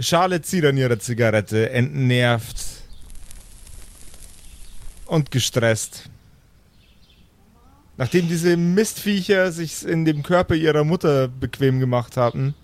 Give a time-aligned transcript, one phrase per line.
[0.00, 2.56] Charlotte zieht an ihrer Zigarette, entnervt
[5.06, 6.08] und gestresst.
[7.96, 12.54] Nachdem diese Mistviecher sich in dem Körper ihrer Mutter bequem gemacht hatten,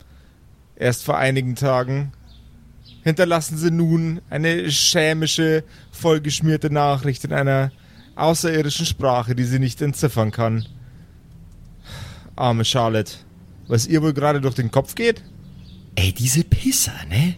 [0.77, 2.13] erst vor einigen Tagen,
[3.03, 7.73] hinterlassen sie nun eine schämische, vollgeschmierte Nachricht in einer
[8.15, 10.67] außerirdischen Sprache, die sie nicht entziffern kann.
[12.37, 13.15] Arme Charlotte.
[13.67, 15.23] Was ihr wohl gerade durch den Kopf geht?
[15.97, 17.37] Ey, diese Pisser, ne?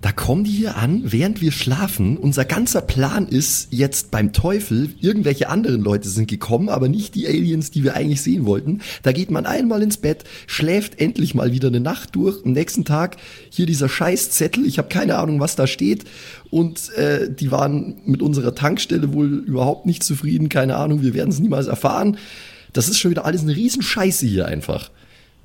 [0.00, 2.16] Da kommen die hier an, während wir schlafen.
[2.16, 4.90] Unser ganzer Plan ist jetzt beim Teufel.
[5.00, 8.80] Irgendwelche anderen Leute sind gekommen, aber nicht die Aliens, die wir eigentlich sehen wollten.
[9.02, 12.44] Da geht man einmal ins Bett, schläft endlich mal wieder eine Nacht durch.
[12.44, 13.16] Am nächsten Tag
[13.50, 14.66] hier dieser Scheißzettel.
[14.66, 16.04] Ich habe keine Ahnung, was da steht.
[16.48, 20.48] Und äh, die waren mit unserer Tankstelle wohl überhaupt nicht zufrieden.
[20.48, 22.18] Keine Ahnung, wir werden es niemals erfahren.
[22.72, 24.90] Das ist schon wieder alles eine Riesenscheiße hier einfach.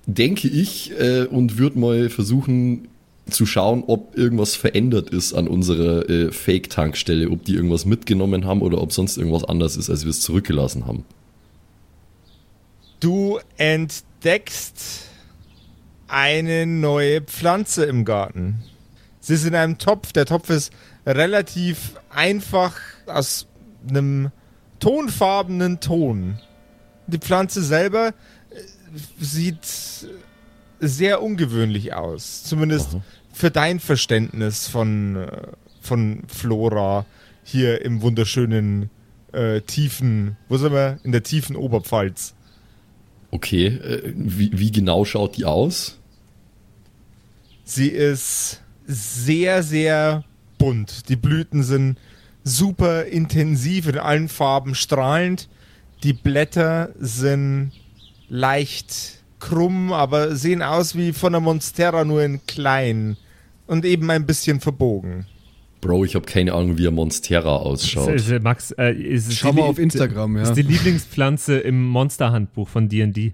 [0.05, 2.89] Denke ich äh, und würde mal versuchen,
[3.29, 8.61] zu schauen, ob irgendwas verändert ist an unserer äh, Fake-Tankstelle, ob die irgendwas mitgenommen haben
[8.61, 11.05] oder ob sonst irgendwas anders ist, als wir es zurückgelassen haben.
[12.99, 15.09] Du entdeckst
[16.07, 18.63] eine neue Pflanze im Garten.
[19.19, 20.11] Sie ist in einem Topf.
[20.11, 20.71] Der Topf ist
[21.05, 22.75] relativ einfach
[23.07, 23.47] aus
[23.87, 24.31] einem
[24.79, 26.39] tonfarbenen Ton.
[27.07, 28.13] Die Pflanze selber
[29.19, 29.65] sieht
[30.79, 32.43] sehr ungewöhnlich aus.
[32.43, 33.03] Zumindest Aha.
[33.31, 35.47] für dein Verständnis von, äh,
[35.81, 37.05] von Flora
[37.43, 38.89] hier im wunderschönen
[39.31, 40.99] äh, tiefen, wo sind wir?
[41.03, 42.35] In der tiefen Oberpfalz.
[43.31, 45.97] Okay, äh, wie, wie genau schaut die aus?
[47.63, 50.23] Sie ist sehr, sehr
[50.57, 51.09] bunt.
[51.09, 51.97] Die Blüten sind
[52.43, 55.49] super intensiv in allen Farben strahlend.
[56.03, 57.71] Die Blätter sind
[58.33, 63.15] leicht krumm, aber sehen aus wie von der Monstera nur in klein
[63.67, 65.27] und eben ein bisschen verbogen.
[65.81, 68.15] Bro, ich habe keine Ahnung, wie ein Monstera ausschaut.
[68.15, 70.43] Ist, ist, Max, äh, ist Schau mal auf Instagram, ja.
[70.43, 73.33] Ist die Lieblingspflanze im Monsterhandbuch von D&D.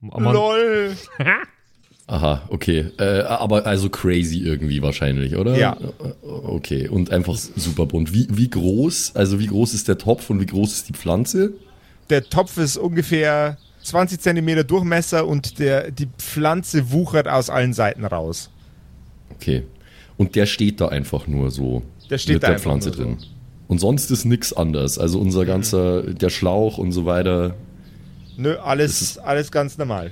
[0.00, 0.96] Mon LOL!
[2.06, 2.90] Aha, okay.
[2.98, 5.56] Äh, aber also crazy irgendwie wahrscheinlich, oder?
[5.56, 5.78] Ja.
[6.22, 8.12] Okay, und einfach super bunt.
[8.12, 11.52] Wie, wie groß, also wie groß ist der Topf und wie groß ist die Pflanze?
[12.10, 18.04] Der Topf ist ungefähr 20 cm Durchmesser und der, die Pflanze wuchert aus allen Seiten
[18.04, 18.50] raus.
[19.30, 19.64] Okay.
[20.16, 21.82] Und der steht da einfach nur so.
[22.10, 23.16] Der steht mit da der Pflanze drin.
[23.18, 23.26] So.
[23.68, 24.98] Und sonst ist nichts anders.
[24.98, 27.54] Also unser ganzer, der Schlauch und so weiter.
[28.36, 30.10] Nö, alles, alles ganz normal.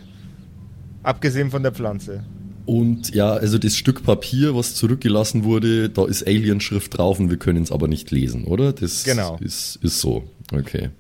[1.03, 2.25] Abgesehen von der Pflanze.
[2.67, 7.39] Und ja, also das Stück Papier, was zurückgelassen wurde, da ist Alienschrift drauf und wir
[7.39, 8.73] können es aber nicht lesen, oder?
[8.73, 9.39] Das genau.
[9.41, 10.25] ist, ist so.
[10.53, 10.91] Okay.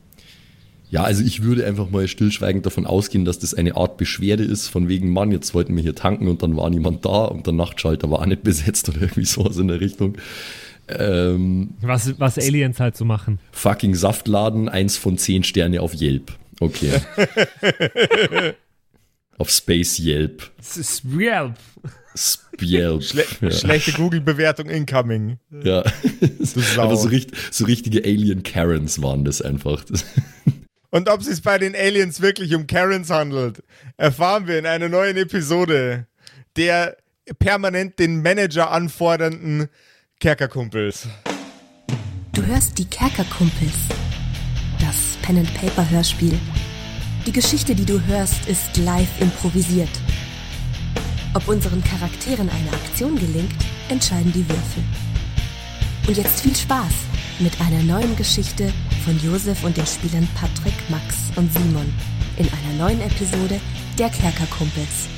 [0.90, 4.68] Ja, also ich würde einfach mal stillschweigend davon ausgehen, dass das eine Art Beschwerde ist,
[4.68, 7.52] von wegen, Mann, jetzt wollten wir hier tanken und dann war niemand da und der
[7.52, 10.16] Nachtschalter war auch nicht besetzt oder irgendwie sowas in der Richtung.
[10.88, 13.38] Ähm, was, was Aliens halt so machen.
[13.52, 16.32] Fucking Saftladen, eins von zehn Sterne auf Yelp.
[16.60, 16.92] Okay.
[19.38, 20.50] auf Space Yelp.
[21.04, 21.54] Yelp.
[22.60, 23.02] Yelp.
[23.02, 23.50] Schle ja.
[23.50, 25.38] Schlechte Google-Bewertung incoming.
[25.62, 25.84] Ja.
[26.78, 29.84] Aber so, richt so richtige Alien Karens waren das einfach.
[30.90, 33.62] Und ob es sich bei den Aliens wirklich um Karens handelt,
[33.96, 36.06] erfahren wir in einer neuen Episode
[36.56, 36.96] der
[37.38, 39.68] permanent den Manager anfordernden
[40.18, 41.08] Kerkerkumpels.
[42.32, 43.74] Du hörst die Kerkerkumpels,
[44.80, 46.38] das Pen and Paper Hörspiel.
[47.26, 49.90] Die Geschichte, die du hörst, ist live improvisiert.
[51.34, 54.82] Ob unseren Charakteren eine Aktion gelingt, entscheiden die Würfel.
[56.06, 56.92] Und jetzt viel Spaß
[57.40, 58.72] mit einer neuen Geschichte
[59.08, 61.90] von Josef und den Spielern Patrick, Max und Simon
[62.36, 63.58] in einer neuen Episode
[63.98, 65.17] der Kerkerkumpels.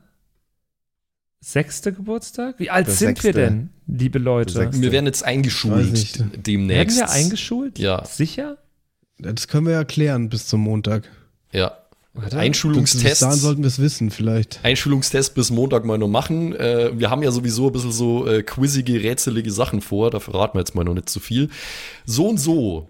[1.41, 2.59] sechste Geburtstag?
[2.59, 3.33] Wie alt Der sind wir sechste.
[3.33, 4.71] denn, liebe Leute?
[4.73, 6.19] Wir werden jetzt eingeschult nicht.
[6.19, 6.97] Werden demnächst.
[6.97, 7.79] wir eingeschult?
[7.79, 8.05] Ja.
[8.05, 8.57] Sicher?
[9.17, 11.09] Das können wir ja klären bis zum Montag.
[11.51, 11.77] Ja.
[12.13, 12.25] Warte.
[12.25, 13.19] Bis dahin Einschulungstest.
[13.41, 14.59] sollten wir es wissen, vielleicht.
[14.63, 16.53] Einschulungstest bis Montag mal noch machen.
[16.55, 20.11] Äh, wir haben ja sowieso ein bisschen so äh, quizzige, rätselige Sachen vor.
[20.11, 21.49] Da verraten wir jetzt mal noch nicht zu viel.
[22.05, 22.89] So und so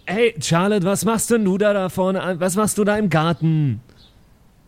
[0.11, 2.35] Hey, Charlotte, was machst denn du da da vorne?
[2.39, 3.79] Was machst du da im Garten?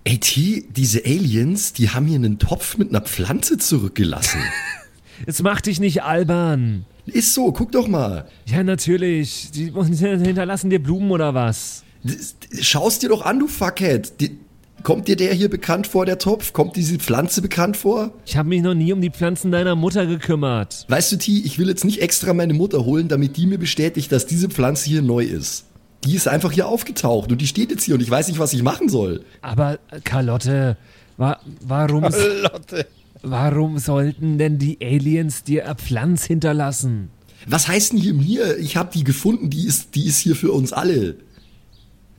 [0.05, 4.39] Ey, T, diese Aliens, die haben hier einen Topf mit einer Pflanze zurückgelassen.
[5.25, 6.85] Jetzt mach dich nicht albern.
[7.05, 8.27] Ist so, guck doch mal.
[8.45, 9.51] Ja, natürlich.
[9.51, 11.83] Die hinterlassen dir Blumen oder was?
[12.03, 14.19] Das- Schau's dir doch an, du Fuckhead.
[14.21, 14.37] Die,
[14.83, 16.53] kommt dir der hier bekannt vor, der Topf?
[16.53, 18.11] Kommt diese Pflanze bekannt vor?
[18.25, 20.85] Ich habe mich noch nie um die Pflanzen deiner Mutter gekümmert.
[20.89, 24.11] Weißt du, T, ich will jetzt nicht extra meine Mutter holen, damit die mir bestätigt,
[24.11, 25.65] dass diese Pflanze hier neu ist.
[26.03, 28.53] Die ist einfach hier aufgetaucht und die steht jetzt hier und ich weiß nicht, was
[28.53, 29.23] ich machen soll.
[29.41, 30.77] Aber Carlotte,
[31.15, 32.85] wa warum, Lotte.
[33.21, 37.09] warum sollten denn die Aliens dir eine Pflanze hinterlassen?
[37.47, 38.57] Was heißt denn hier mir?
[38.57, 41.15] Ich habe die gefunden, die ist, die ist hier für uns alle.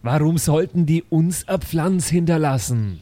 [0.05, 3.01] Warum sollten die uns eine Pflanze hinterlassen?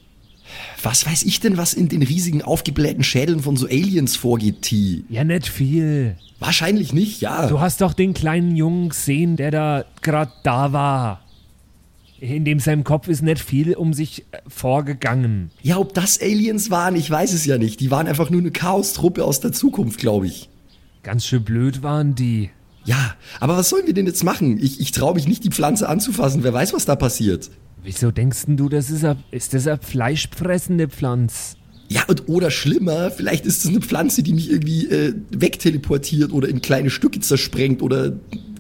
[0.84, 5.02] Was weiß ich denn, was in den riesigen aufgeblähten Schädeln von so Aliens vorgeht, T?
[5.08, 6.16] Ja, nicht viel.
[6.38, 7.48] Wahrscheinlich nicht, ja.
[7.48, 11.24] Du hast doch den kleinen Jungen gesehen, der da gerade da war.
[12.20, 15.50] In dem seinem Kopf ist nicht viel um sich äh, vorgegangen.
[15.60, 17.80] Ja, ob das Aliens waren, ich weiß es ja nicht.
[17.80, 20.48] Die waren einfach nur eine Chaostruppe aus der Zukunft, glaube ich.
[21.02, 22.50] Ganz schön blöd waren die.
[22.84, 24.58] Ja, aber was sollen wir denn jetzt machen?
[24.62, 26.42] Ich, ich traue mich nicht, die Pflanze anzufassen.
[26.42, 27.50] Wer weiß, was da passiert.
[27.84, 31.56] Wieso denkst denn du, das ist, a, ist das eine fleischfressende Pflanze?
[31.88, 36.48] Ja, und oder schlimmer, vielleicht ist es eine Pflanze, die mich irgendwie äh, wegteleportiert oder
[36.48, 38.14] in kleine Stücke zersprengt oder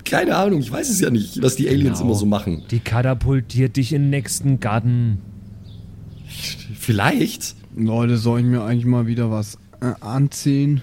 [0.04, 2.10] keine Ahnung, ich weiß es ja nicht, was die Aliens Genau.
[2.10, 2.64] immer so machen.
[2.70, 5.18] Die katapultiert dich in den nächsten Garten.
[6.78, 7.54] Vielleicht.
[7.76, 10.82] Leute, soll ich mir eigentlich mal wieder was äh, anziehen?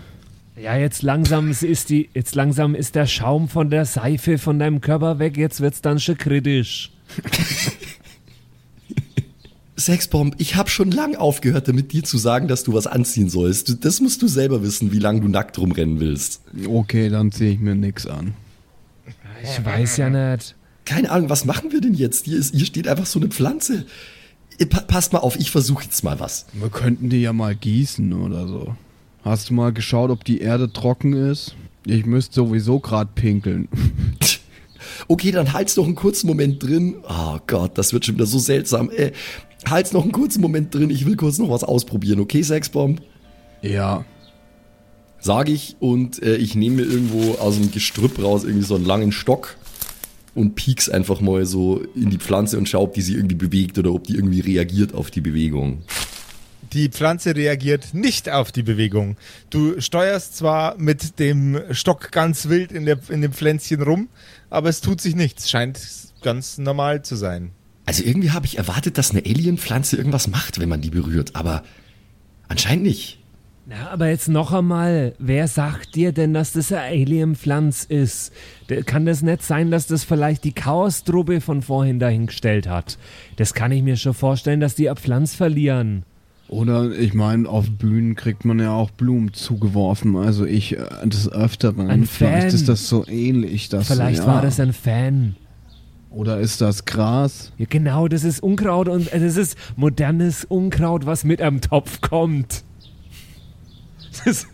[0.62, 4.82] Ja, jetzt langsam ist die, jetzt langsam ist der Schaum von der Seife von deinem
[4.82, 6.92] Körper weg, jetzt wird's dann schon kritisch.
[9.78, 13.86] Sexbomb, ich habe schon lang aufgehört, damit dir zu sagen, dass du was anziehen sollst.
[13.86, 16.42] Das musst du selber wissen, wie lange du nackt rumrennen willst.
[16.68, 18.34] Okay, dann ziehe ich mir nix an.
[19.42, 20.56] Ich weiß ja nicht.
[20.84, 22.26] Keine Ahnung, was machen wir denn jetzt?
[22.26, 23.86] Hier, ist, hier steht einfach so eine Pflanze.
[24.58, 26.48] Äh, pa- Passt mal auf, ich versuche jetzt mal was.
[26.52, 28.76] Wir könnten die ja mal gießen oder so.
[29.24, 31.56] Hast du mal geschaut, ob die Erde trocken ist?
[31.86, 33.68] Ich müsste sowieso gerade pinkeln.
[35.08, 36.96] Okay, dann halt's noch einen kurzen Moment drin.
[37.08, 38.90] Oh Gott, das wird schon wieder so seltsam.
[38.90, 39.12] Äh,
[39.68, 40.90] halt's noch einen kurzen Moment drin.
[40.90, 42.20] Ich will kurz noch was ausprobieren.
[42.20, 43.02] Okay, Sexbomb?
[43.62, 44.06] Ja.
[45.20, 48.86] Sag ich und äh, ich nehme mir irgendwo aus dem Gestrüpp raus irgendwie so einen
[48.86, 49.58] langen Stock
[50.34, 53.78] und piek's einfach mal so in die Pflanze und schau, ob die sich irgendwie bewegt
[53.78, 55.80] oder ob die irgendwie reagiert auf die Bewegung.
[56.74, 59.18] Die Pflanze reagiert nicht auf die Bewegung.
[59.50, 64.10] Du steuerst zwar mit dem Stock ganz wild in, der, in dem Pflänzchen rum,
[64.50, 65.50] aber es tut sich nichts.
[65.50, 65.80] Scheint
[66.22, 67.52] ganz normal zu sein.
[67.86, 71.64] Also irgendwie habe ich erwartet, dass eine Alienpflanze irgendwas macht, wenn man die berührt, aber
[72.48, 73.20] anscheinend nicht.
[73.66, 78.32] Na, aber jetzt noch einmal, wer sagt dir denn, dass das eine Alien-Pflanz ist?
[78.86, 82.98] Kann das nicht sein, dass das vielleicht die Chaos-Truppe von vorhin dahingestellt hat?
[83.36, 86.04] Das kann ich mir schon vorstellen, dass die eine Pflanz verlieren.
[86.50, 90.16] Oder ich meine, auf Bühnen kriegt man ja auch Blumen zugeworfen.
[90.16, 91.90] Also ich äh, des Öfteren.
[91.90, 92.56] Ein Vielleicht Fan.
[92.56, 93.70] ist das so ähnlich.
[93.70, 94.28] Dass, Vielleicht ja.
[94.28, 95.36] war das ein Fan.
[96.10, 97.52] Oder ist das Gras?
[97.60, 102.02] Ja, genau, das ist Unkraut und äh, das ist modernes Unkraut, was mit einem Topf
[102.02, 102.64] kommt.
[104.26, 104.48] Das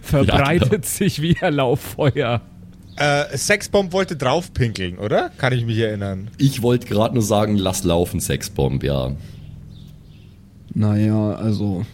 [0.00, 0.84] verbreitet genau.
[0.84, 2.40] sich wie ein Lauffeuer.
[2.96, 5.30] Äh, Sexbomb wollte draufpinkeln, oder?
[5.38, 6.30] Kann ich mich erinnern.
[6.38, 9.12] Ich wollte gerade nur sagen, lass laufen, Sexbomb, ja.
[10.74, 11.84] Naja, also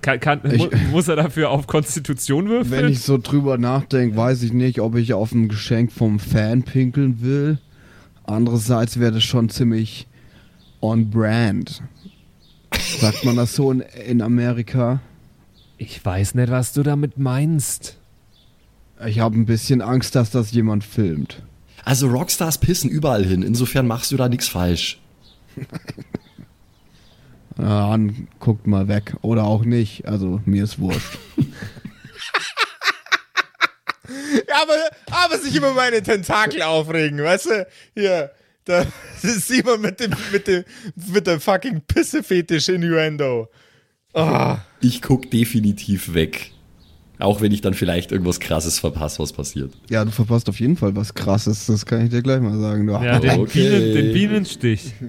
[0.00, 2.70] Kann, kann, Ich- mu muss er dafür auf Konstitution würfeln?
[2.84, 6.62] Wenn ich so drüber nachdenke, weiß ich nicht, ob ich auf ein Geschenk vom Fan
[6.62, 7.58] pinkeln will.
[8.24, 10.06] Andererseits wäre das schon ziemlich
[10.80, 11.82] on brand.
[13.00, 15.00] Sagt man das so in, in Amerika?
[15.78, 17.98] ich weiß nicht, was du damit meinst.
[19.04, 21.42] Ich habe ein bisschen Angst, dass das jemand filmt.
[21.84, 25.00] Also Rockstars pissen überall hin, insofern machst du da nichts falsch.
[27.58, 29.14] Ja, dann guckt mal weg.
[29.22, 30.06] Oder auch nicht.
[30.06, 31.18] Also mir ist wurscht.
[34.48, 37.66] Ja, aber, aber sich über meine Tentakel aufregen, weißt du?
[37.94, 38.30] Hier,
[38.64, 38.84] da
[39.22, 40.64] ist Simon mit dem, mit dem,
[41.12, 43.48] mit dem fucking Pissefetisch Innuendo.
[44.14, 46.50] Ah, Ich guck definitiv weg.
[47.22, 49.72] Auch wenn ich dann vielleicht irgendwas krasses verpasse, was passiert.
[49.88, 52.86] Ja, du verpasst auf jeden Fall was krasses, das kann ich dir gleich mal sagen.
[52.86, 52.92] Du.
[52.94, 53.68] Ja, den, okay.
[53.70, 54.92] Bienen, den Bienenstich.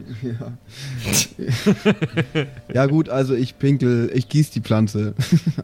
[2.74, 5.13] Ja gut, also ich pinkel, ich gieß die Pflanze.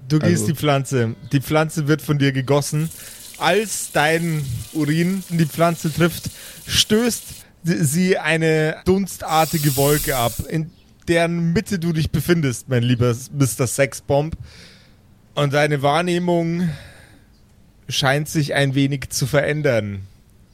[0.08, 1.16] du gießt Also- die Pflanze.
[1.32, 2.90] Die Pflanze wird von dir gegossen.
[3.38, 6.30] Als dein Urin die Pflanze trifft,
[6.68, 7.24] stößt
[7.64, 10.72] sie eine dunstartige Wolke ab, in
[11.08, 13.66] deren Mitte du dich befindest, mein lieber Mr.
[13.66, 14.36] Sexbomb.
[15.36, 16.70] Und deine Wahrnehmung
[17.88, 20.02] scheint sich ein wenig zu verändern.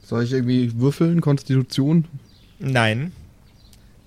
[0.02, 2.06] Soll ich irgendwie würfeln, Konstitution?
[2.58, 3.12] Nein.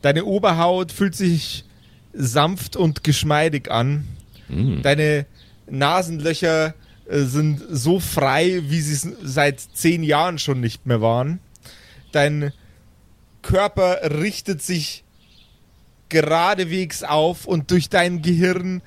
[0.02, 1.66] Deine Oberhaut fühlt sich
[2.14, 4.08] sanft und geschmeidig an.
[4.48, 4.82] Mm.
[4.82, 5.26] Deine
[5.68, 6.74] Nasenlöcher
[7.08, 11.40] äh, sind so frei, wie sie es seit zehn Jahren schon nicht mehr waren.
[12.12, 12.54] Dein
[13.42, 15.04] Körper richtet sich
[16.10, 18.82] geradewegs auf und durch dein Gehirn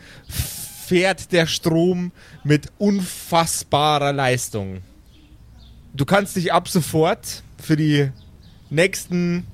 [0.93, 2.13] fährt der Strom
[2.45, 4.83] mit unfassbarer Leistung.
[5.95, 8.11] Du kannst dich ab sofort für die
[8.69, 9.47] nächsten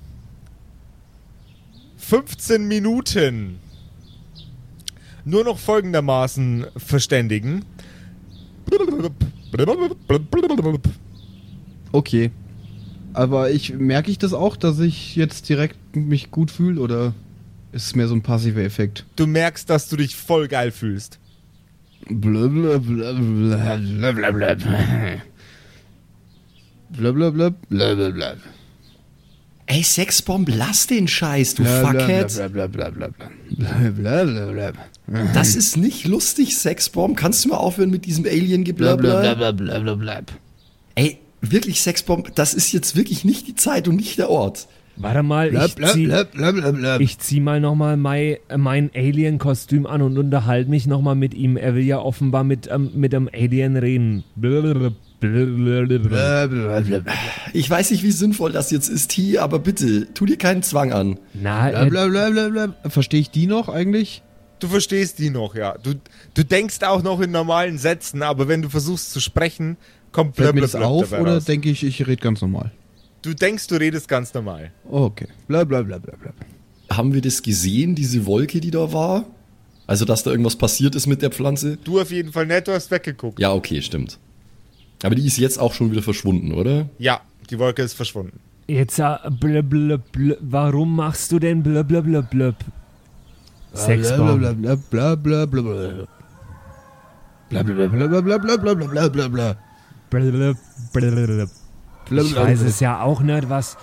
[1.99, 3.61] 15 Minuten
[5.25, 7.65] nur noch folgendermaßen verständigen.
[11.93, 12.33] Okay.
[13.13, 17.15] Aber ich merke ich das auch, dass ich jetzt direkt mich gut fühle oder
[17.71, 19.07] ist es mehr so ein passiver Effekt?
[19.15, 21.21] Du merkst, dass du dich voll geil fühlst.
[26.91, 27.53] Blablabla.
[29.67, 32.31] Ey, Sexbomb, lass den Scheiß, du Fuckhead.
[35.35, 37.17] Das ist nicht lustig, Sexbomb.
[37.19, 39.21] Kannst du mal aufhören mit diesem Alien-Geblabla?
[40.95, 44.69] Ey, wirklich, Sexbomb, das ist jetzt wirklich nicht die Zeit und nicht der Ort.
[45.01, 47.01] Warte mal, ich zieh, Blablabla.
[47.01, 51.57] ich zieh mal nochmal mein, mein Alien-Kostüm an und unterhalte mich nochmal mit ihm.
[51.57, 54.25] Er will ja offenbar mit, ähm, mit einem Alien reden.
[55.21, 57.03] Blablabla.
[57.53, 60.93] Ich weiß nicht, wie sinnvoll das jetzt ist, T, aber bitte, tu dir keinen Zwang
[60.93, 61.19] an.
[61.35, 62.75] Na, Blablabla.
[62.89, 64.23] Verstehe ich die noch eigentlich?
[64.61, 65.77] Du verstehst die noch, ja.
[65.83, 65.95] Du,
[66.35, 69.77] du denkst auch noch in normalen Sätzen, aber wenn du versuchst zu sprechen,
[70.11, 72.73] kommt Fällt mir das auf oder denke ich, ich rede ganz normal?
[73.23, 74.71] Du denkst, du redest ganz normal.
[74.89, 75.27] Okay.
[75.49, 76.01] Blablabla.
[76.91, 79.25] Haben wir das gesehen, diese Wolke, die da war?
[79.87, 81.79] Also, dass da irgendwas passiert ist mit der Pflanze?
[81.83, 83.41] Du auf jeden Fall nicht, du hast weggeguckt.
[83.41, 84.19] Ja, okay, stimmt.
[85.03, 86.89] Aber die ist jetzt auch schon wieder verschwunden, oder?
[86.99, 87.21] Ja,
[87.51, 88.39] die Wolke ist verschwunden.
[88.67, 90.37] jetzt äh, blablabla.
[90.41, 92.55] Warum machst du denn blablabla?
[93.75, 94.41] Sexbomb.
[94.41, 94.77] Blablabla.
[94.91, 96.07] Blablabla.
[100.11, 101.47] Blablabla.
[102.11, 103.77] Ich weiß es ja auch nicht, was.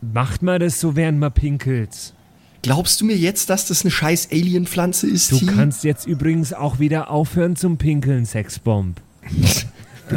[0.00, 2.14] Macht man das so, während man pinkelt?
[2.62, 5.46] Glaubst du mir jetzt, dass das eine scheiß Alien-Pflanze ist, Du T?
[5.46, 9.00] kannst jetzt übrigens auch wieder aufhören zum Pinkeln, Sexbomb.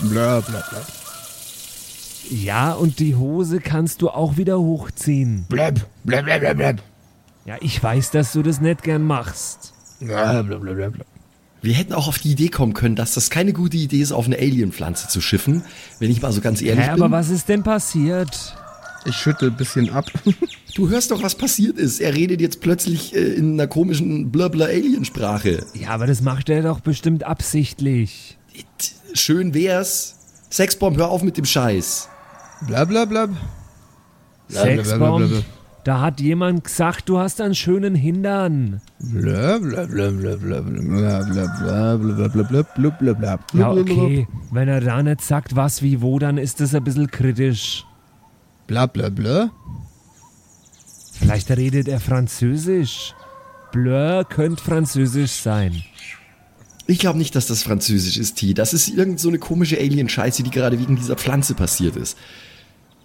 [0.00, 0.64] Blablabla.
[2.30, 5.46] Ja, und die Hose kannst du auch wieder hochziehen.
[5.48, 5.86] Blab.
[6.04, 6.74] Blablabla.
[7.44, 9.72] Ja, ich weiß, dass du das nicht gern machst.
[10.00, 10.88] Blablabla.
[11.66, 14.26] Wir hätten auch auf die Idee kommen können, dass das keine gute Idee ist, auf
[14.26, 15.64] eine Alien-Pflanze zu schiffen.
[15.98, 17.02] Wenn ich mal so ganz ehrlich Hä, bin.
[17.02, 18.56] aber was ist denn passiert?
[19.04, 20.06] Ich schüttel ein bisschen ab.
[20.76, 22.02] Du hörst doch, was passiert ist.
[22.02, 25.64] Er redet jetzt plötzlich äh, in einer komischen Blabla-Alien-Sprache.
[25.72, 28.36] Ja, aber das macht er doch bestimmt absichtlich.
[29.14, 30.16] Schön wär's.
[30.50, 32.10] Sexbomb, hör auf mit dem Scheiß.
[32.66, 33.28] Blablabla.
[34.50, 35.44] Sexbomb,
[35.86, 38.80] da hat jemand gesagt, du hast einen schönen Hintern.
[38.98, 39.54] Ja,
[43.70, 44.26] okay.
[44.50, 47.86] Wenn er da nicht sagt, was wie wo, dann ist das ein bisschen kritisch.
[48.66, 49.52] Blablabla.
[51.12, 53.14] Vielleicht redet er Französisch.
[53.70, 55.84] Bleu könnte Französisch sein.
[56.88, 58.54] Ich glaube nicht, dass das Französisch ist, T.
[58.54, 62.18] Das ist irgend so eine komische Alien-Scheiße, die gerade wegen dieser Pflanze passiert ist.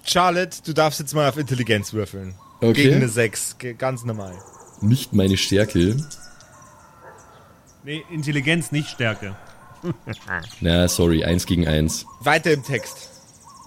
[0.03, 2.33] Charlotte, du darfst jetzt mal auf Intelligenz würfeln.
[2.61, 2.73] Okay.
[2.73, 4.33] Gegen eine 6, ge- ganz normal.
[4.81, 5.97] nicht meine Stärke.
[7.83, 9.35] Nee, Intelligenz, nicht Stärke.
[10.61, 12.05] Na, sorry, eins gegen eins.
[12.19, 13.09] Weiter im Text.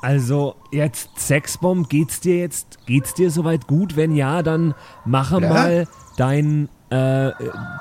[0.02, 3.96] Also, jetzt Sexbomb, geht's dir jetzt, geht's dir soweit gut?
[3.96, 4.74] Wenn ja, dann
[5.04, 5.48] mache Ja.
[5.48, 7.32] mal deinen äh,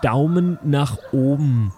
[0.02, 1.72] Daumen nach oben.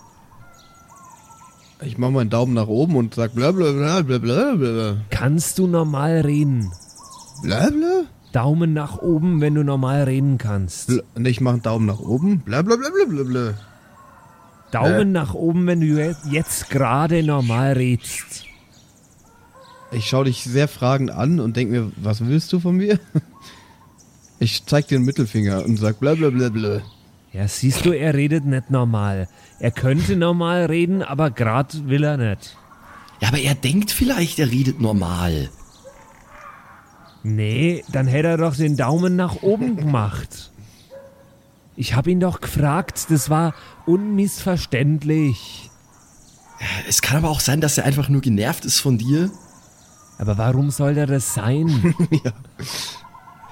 [1.81, 4.97] Ich mache meinen Daumen nach oben und sag bla bla bla bla bla bla.
[5.09, 6.71] Kannst du normal reden?
[7.43, 8.03] Bla bla?
[8.35, 10.91] Daumen nach oben, wenn du normal reden kannst.
[11.15, 12.39] Und ich mache einen Daumen nach oben.
[12.39, 13.53] Bla bla bla bla bla bla.
[14.71, 18.43] Daumen nach oben, wenn du je- jetzt gerade normal redst.
[19.91, 22.99] Ich schaue dich sehr fragend an und denk mir, was willst du von mir?
[24.37, 26.81] Ich zeig dir den Mittelfinger und sag bla bla bla bla.
[27.31, 29.29] Ja, siehst du, er redet nicht normal.
[29.59, 32.57] Er könnte normal reden, aber grad will er nicht.
[33.21, 35.49] Ja, aber er denkt vielleicht, er redet normal.
[37.27, 40.51] Nee, dann hätte er doch den Daumen nach oben gemacht.
[41.75, 43.55] Ich hab ihn doch gefragt, das war
[43.87, 45.71] unmissverständlich.
[46.87, 49.31] Es kann aber auch sein, dass er einfach nur genervt ist von dir.
[50.19, 51.95] Aber warum soll der das sein?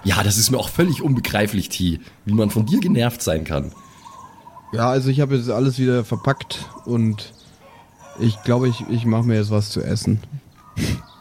[0.06, 3.72] Ja, das ist mir auch völlig unbegreiflich, T, wie man von dir genervt sein kann.
[4.74, 7.34] Ja, also ich habe jetzt alles wieder verpackt und
[8.20, 10.20] ich glaube, ich, ich mache mir jetzt was zu essen.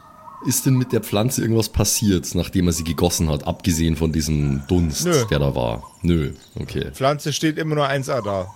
[0.44, 4.62] Ist denn mit der Pflanze irgendwas passiert, nachdem er sie gegossen hat, abgesehen von diesem
[4.66, 5.24] Dunst, Nö.
[5.30, 5.84] der da war?
[6.02, 6.90] Nö, okay.
[6.92, 8.50] Pflanze steht immer nur 1A da.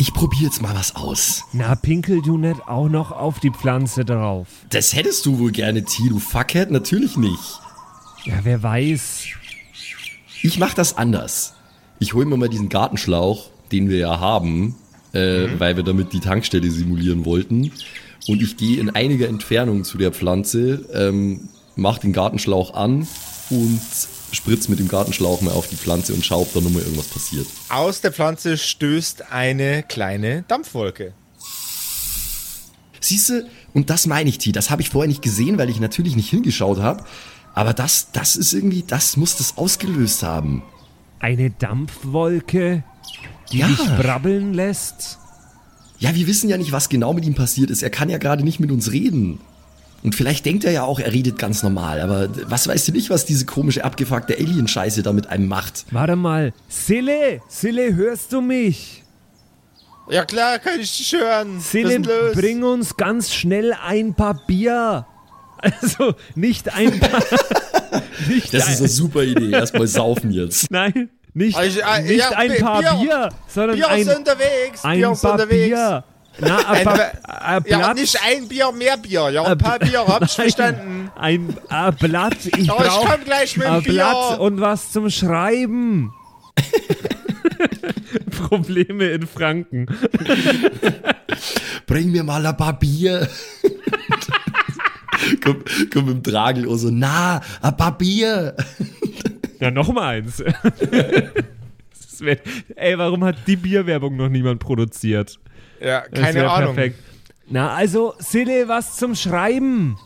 [0.00, 1.44] Ich probiere jetzt mal was aus.
[1.52, 4.46] Na, pinkel du nicht auch noch auf die Pflanze drauf?
[4.70, 6.70] Das hättest du wohl gerne, T, du Fuckhead?
[6.70, 7.60] Natürlich nicht.
[8.24, 9.24] Ja, wer weiß.
[10.42, 11.54] Ich mach das anders.
[11.98, 14.76] Ich hole mir mal diesen Gartenschlauch, den wir ja haben,
[15.12, 17.72] äh, weil wir damit die Tankstelle simulieren wollten.
[18.28, 23.08] Und ich gehe in einiger Entfernung zu der Pflanze, ähm, mach den Gartenschlauch an
[23.50, 23.80] und
[24.32, 27.46] spritz mit dem Gartenschlauch mal auf die Pflanze und schau, ob da nochmal irgendwas passiert.
[27.70, 31.14] Aus der Pflanze stößt eine kleine Dampfwolke.
[33.00, 36.14] Siehste, und das meine ich, T, das habe ich vorher nicht gesehen, weil ich natürlich
[36.16, 37.04] nicht hingeschaut habe.
[37.54, 40.62] Aber das, das ist irgendwie, das muss das ausgelöst haben.
[41.20, 42.84] Eine Dampfwolke,
[43.52, 43.68] die Ja.
[43.68, 45.18] dich brabbeln lässt?
[45.98, 47.82] Ja, wir wissen ja nicht, was genau mit ihm passiert ist.
[47.82, 49.40] Er kann ja gerade nicht mit uns reden.
[50.04, 52.00] Und vielleicht denkt er ja auch, er redet ganz normal.
[52.00, 55.86] Aber was weißt du nicht, was diese komische, abgefuckte Alien-Scheiße da mit einem macht?
[55.90, 56.52] Warte mal.
[56.68, 59.02] Sille, Sille, hörst du mich?
[60.10, 61.60] Ja klar, kann ich dich hören.
[61.60, 65.06] Sille, ist bring uns ganz schnell ein paar Bier.
[65.60, 67.20] Also nicht ein paar.
[68.28, 69.50] nicht Das ist ein, eine super Idee.
[69.50, 70.70] Erstmal saufen jetzt.
[70.70, 73.28] Nein, nicht, Also, äh, nicht ja, ein paar Bier, Bier.
[73.48, 74.84] sondern Bier ein, ist unterwegs.
[74.84, 75.66] ein Bier ist paar unterwegs.
[75.68, 76.04] Bier.
[76.40, 76.88] Na, ein
[77.24, 79.28] Ein Ja, nicht ein Bier, mehr Bier.
[79.30, 81.10] Ja, ein paar Bier, hab ich Nein, verstanden.
[81.16, 82.36] Ein äh, Blatt.
[82.46, 84.40] Ich Ja, ich brauch komm gleich mit dem ein Blatt Bier.
[84.40, 86.12] und was zum Schreiben.
[88.48, 89.86] Probleme in Franken.
[91.86, 93.28] Bring mir mal ein paar Bier.
[95.44, 98.54] komm, komm mit dem Dragel und so, na, ein paar Bier.
[99.60, 100.40] Ja, noch mal eins.
[102.74, 105.38] Ey, warum hat die Bierwerbung noch niemand produziert?
[105.80, 106.74] Ja, keine Ahnung.
[106.74, 106.98] Perfekt.
[107.48, 109.96] Na, also, Sille, was zum Schreiben?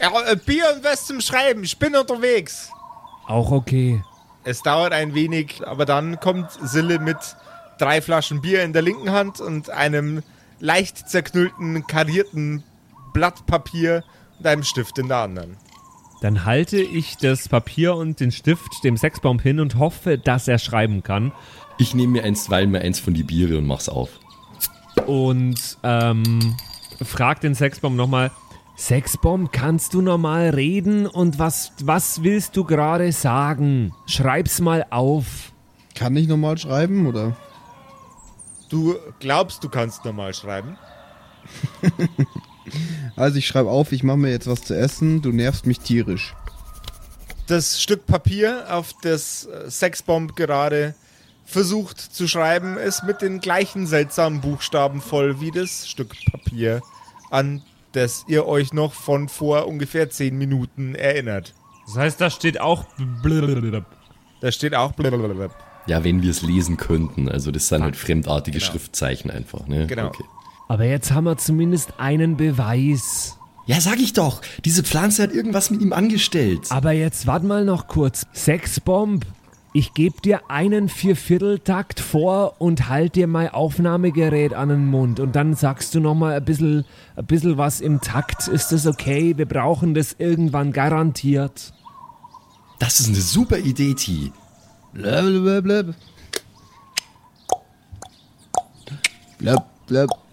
[0.00, 1.64] Ja, äh, Bier und was zum Schreiben.
[1.64, 2.70] Ich bin unterwegs.
[3.26, 4.02] Auch okay.
[4.44, 7.16] Es dauert ein wenig, aber dann kommt Sille mit
[7.78, 10.22] drei Flaschen Bier in der linken Hand und einem
[10.58, 12.64] leicht zerknüllten, karierten
[13.12, 14.04] Blatt Papier
[14.38, 15.56] und einem Stift in der anderen.
[16.22, 20.60] Dann halte ich das Papier und den Stift dem Sexbaum hin und hoffe, dass er
[20.60, 21.32] schreiben kann.
[21.78, 24.20] Ich nehme mir einstweilen mal eins von die Biere und mach's auf.
[25.06, 26.56] Und ähm,
[27.02, 28.30] frag den Sexbaum nochmal.
[28.76, 33.92] Sexbaum, kannst du normal reden und was, was willst du gerade sagen?
[34.06, 35.52] Schreib's mal auf.
[35.96, 37.36] Kann ich nochmal schreiben oder?
[38.68, 40.78] Du glaubst, du kannst normal schreiben?
[43.16, 46.34] Also ich schreibe auf, ich mache mir jetzt was zu essen, du nervst mich tierisch.
[47.46, 50.94] Das Stück Papier, auf das äh, Sexbomb gerade
[51.44, 56.82] versucht zu schreiben, ist mit den gleichen seltsamen Buchstaben voll wie das Stück Papier,
[57.30, 61.52] an das ihr euch noch von vor ungefähr zehn Minuten erinnert.
[61.86, 62.86] Das heißt, da steht auch
[63.22, 63.84] blablabla.
[64.40, 65.50] Da steht auch blablabla.
[65.86, 67.28] Ja, wenn wir es lesen könnten.
[67.28, 69.86] Also das sind halt fremdartige Schriftzeichen einfach, ne?
[69.86, 70.06] Genau.
[70.06, 70.24] Okay.
[70.72, 73.36] Aber jetzt haben wir zumindest einen Beweis.
[73.66, 74.40] Ja, sag ich doch.
[74.64, 76.60] Diese Pflanze hat irgendwas mit ihm angestellt.
[76.70, 78.24] Aber jetzt warte mal noch kurz.
[78.32, 79.26] Sexbomb,
[79.74, 85.20] ich gebe dir einen Viervierteltakt vor und halt dir mein Aufnahmegerät an den Mund.
[85.20, 88.48] Und dann sagst du nochmal ein bisschen, ein bisschen was im Takt.
[88.48, 89.36] Ist das okay?
[89.36, 91.74] Wir brauchen das irgendwann garantiert.
[92.78, 94.32] Das ist eine super Idee, T.
[94.94, 95.82] Blablabla.
[99.38, 100.31] Blab, blab, blab, blab,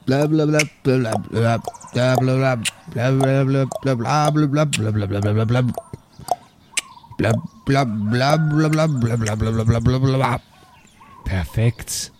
[11.25, 12.11] Perfekt.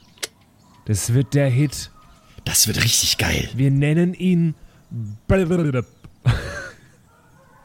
[0.86, 1.92] Das wird der Hit.
[2.46, 3.50] Das wird richtig geil.
[3.56, 4.56] Wir nennen ihn.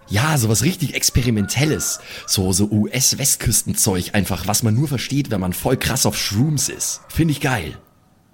[0.09, 2.01] Ja, sowas richtig Experimentelles.
[2.27, 7.01] So, so US-Westküstenzeug einfach, was man nur versteht, wenn man voll krass auf Shrooms ist.
[7.09, 7.79] Finde ich geil.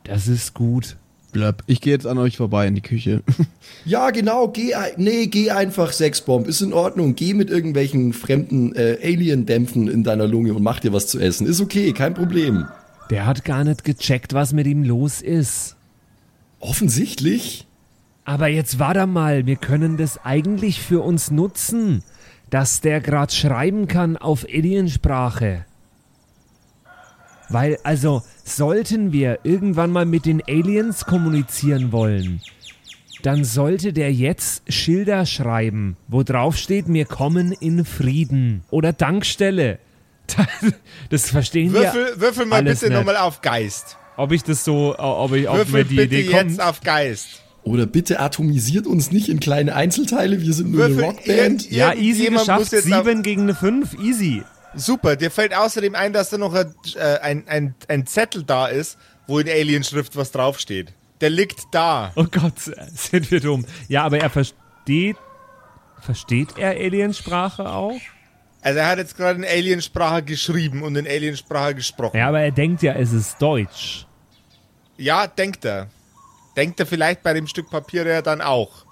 [0.04, 0.96] Das ist gut.
[1.32, 1.62] Blab.
[1.66, 3.22] Ich gehe jetzt an euch vorbei in die Küche.
[3.86, 7.14] Ja, genau, geh, nee, geh einfach Sexbomb, ist in Ordnung.
[7.14, 11.46] Geh mit irgendwelchen fremden äh, Alien-Dämpfen in deiner Lunge und mach dir was zu essen.
[11.46, 12.66] Ist okay, kein Problem.
[13.08, 15.76] Der hat gar nicht gecheckt, was mit ihm los ist.
[16.58, 17.66] Offensichtlich.
[18.24, 22.02] Aber jetzt warte mal, wir können das eigentlich für uns nutzen,
[22.50, 25.64] dass der gerade schreiben kann auf Aliensprache.
[27.50, 32.40] Weil, also, sollten wir irgendwann mal mit den Aliens kommunizieren wollen,
[33.22, 38.62] dann sollte der jetzt Schilder schreiben, wo drauf steht, wir kommen in Frieden.
[38.70, 39.78] Oder Dankstelle.
[41.10, 42.20] Das verstehen Würfel, wir.
[42.20, 43.96] würfel mal alles bitte nochmal auf Geist.
[44.16, 46.50] Ob ich das so, ob ich, ob mir die bitte Idee kommt.
[46.50, 47.42] jetzt auf Geist.
[47.64, 51.28] Oder bitte atomisiert uns nicht in kleine Einzelteile, wir sind nur eine Würfel Rockband.
[51.28, 52.60] irgend- Ja, easy geschafft.
[52.60, 54.42] muss jetzt auf- Sieben gegen eine fünf, easy.
[54.74, 58.66] Super, dir fällt außerdem ein, dass da noch ein, äh, ein, ein, ein Zettel da
[58.66, 60.92] ist, wo in Alienschrift was draufsteht.
[61.20, 62.12] Der liegt da.
[62.16, 62.58] Oh Gott,
[62.94, 63.66] sind wir dumm.
[63.88, 65.16] Ja, aber er versteht.
[66.00, 68.00] Versteht er Aliensprache auch?
[68.62, 72.16] Also er hat jetzt gerade in Aliensprache geschrieben und in Aliensprache gesprochen.
[72.16, 74.06] Ja, aber er denkt ja, es ist Deutsch.
[74.96, 75.88] Ja, denkt er.
[76.56, 78.84] Denkt er vielleicht bei dem Stück Papier ja dann auch.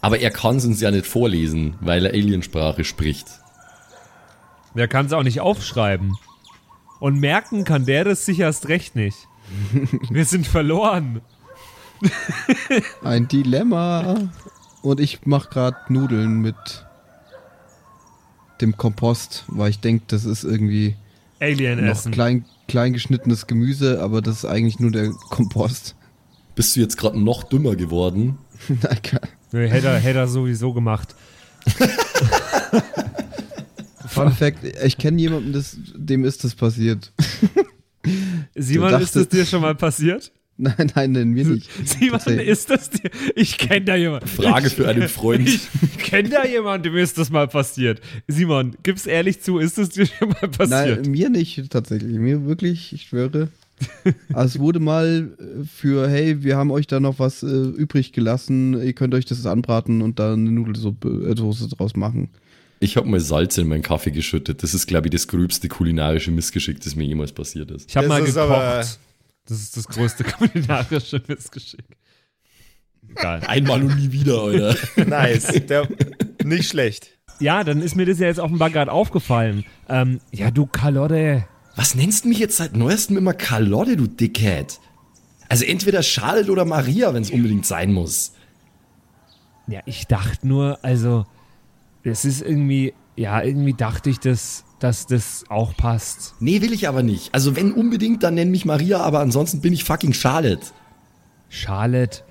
[0.00, 3.26] Aber er kann es uns ja nicht vorlesen, weil er Aliensprache spricht.
[4.74, 6.16] Der kann es auch nicht aufschreiben.
[7.00, 9.28] Und merken kann der das sicherst recht nicht.
[10.10, 11.20] Wir sind verloren.
[13.04, 14.16] Ein Dilemma.
[14.82, 16.54] Und ich mache gerade Nudeln mit
[18.60, 20.96] dem Kompost, weil ich denke, das ist irgendwie
[21.40, 22.12] Alien noch essen.
[22.12, 25.96] klein, klein geschnittenes Gemüse, aber das ist eigentlich nur der Kompost.
[26.54, 28.38] Bist du jetzt gerade noch dümmer geworden?
[29.54, 31.14] Nee, hätte, er- hätte er sowieso gemacht.
[34.12, 37.12] Fun Fact, ich kenne jemanden, das, dem ist das passiert.
[38.54, 40.32] Simon, Du ist das dachtest- dir schon mal passiert?
[40.58, 41.68] Nein, nein, nein, mir nicht.
[41.84, 43.10] Simon, ist das dir?
[43.34, 44.26] Ich kenne da jemanden.
[44.28, 45.48] Frage für einen Freund.
[45.48, 48.00] Ich kenne da jemanden, dem ist das mal passiert.
[48.28, 51.02] Simon, gib's ehrlich zu, ist das dir schon mal passiert?
[51.02, 52.16] Nein, mir nicht tatsächlich.
[52.18, 53.48] Mir wirklich, ich schwöre.
[54.32, 58.12] Also es wurde mal äh, für, hey, wir haben euch da noch was äh, übrig
[58.12, 62.28] gelassen, ihr könnt euch das anbraten und da eine Nudelsuppe äh, draus machen.
[62.82, 64.62] Ich habe mal Salz in meinen Kaffee geschüttet.
[64.62, 67.88] Das ist, glaube ich, das gröbste kulinarische Missgeschick, das mir jemals passiert ist.
[67.88, 68.38] Ich habe mal gekocht.
[68.38, 68.84] aber-
[69.46, 71.84] Das ist das größte kulinarische Missgeschick.
[73.14, 73.40] Geil.
[73.46, 74.76] Einmal und nie wieder, Alter.
[75.06, 75.46] Nice.
[75.68, 75.86] Der,
[76.44, 77.10] nicht schlecht.
[77.40, 79.64] Ja, dann ist mir das ja jetzt offenbar gerade aufgefallen.
[79.88, 81.44] Ähm, ja, du Kalotte.
[81.76, 84.78] Was nennst du mich jetzt seit neuestem immer Carlotte, du Dickhead?
[85.48, 88.32] Also entweder Charlotte oder Maria, wenn es unbedingt sein muss.
[89.68, 91.26] Ja, ich dachte nur, also,
[92.04, 96.34] es ist irgendwie, ja, irgendwie dachte ich, dass, dass das auch passt.
[96.40, 97.34] Nee, will ich aber nicht.
[97.34, 100.66] Also wenn unbedingt, dann nenn mich Maria, aber ansonsten bin ich fucking Charlotte.
[101.48, 102.22] Charlotte,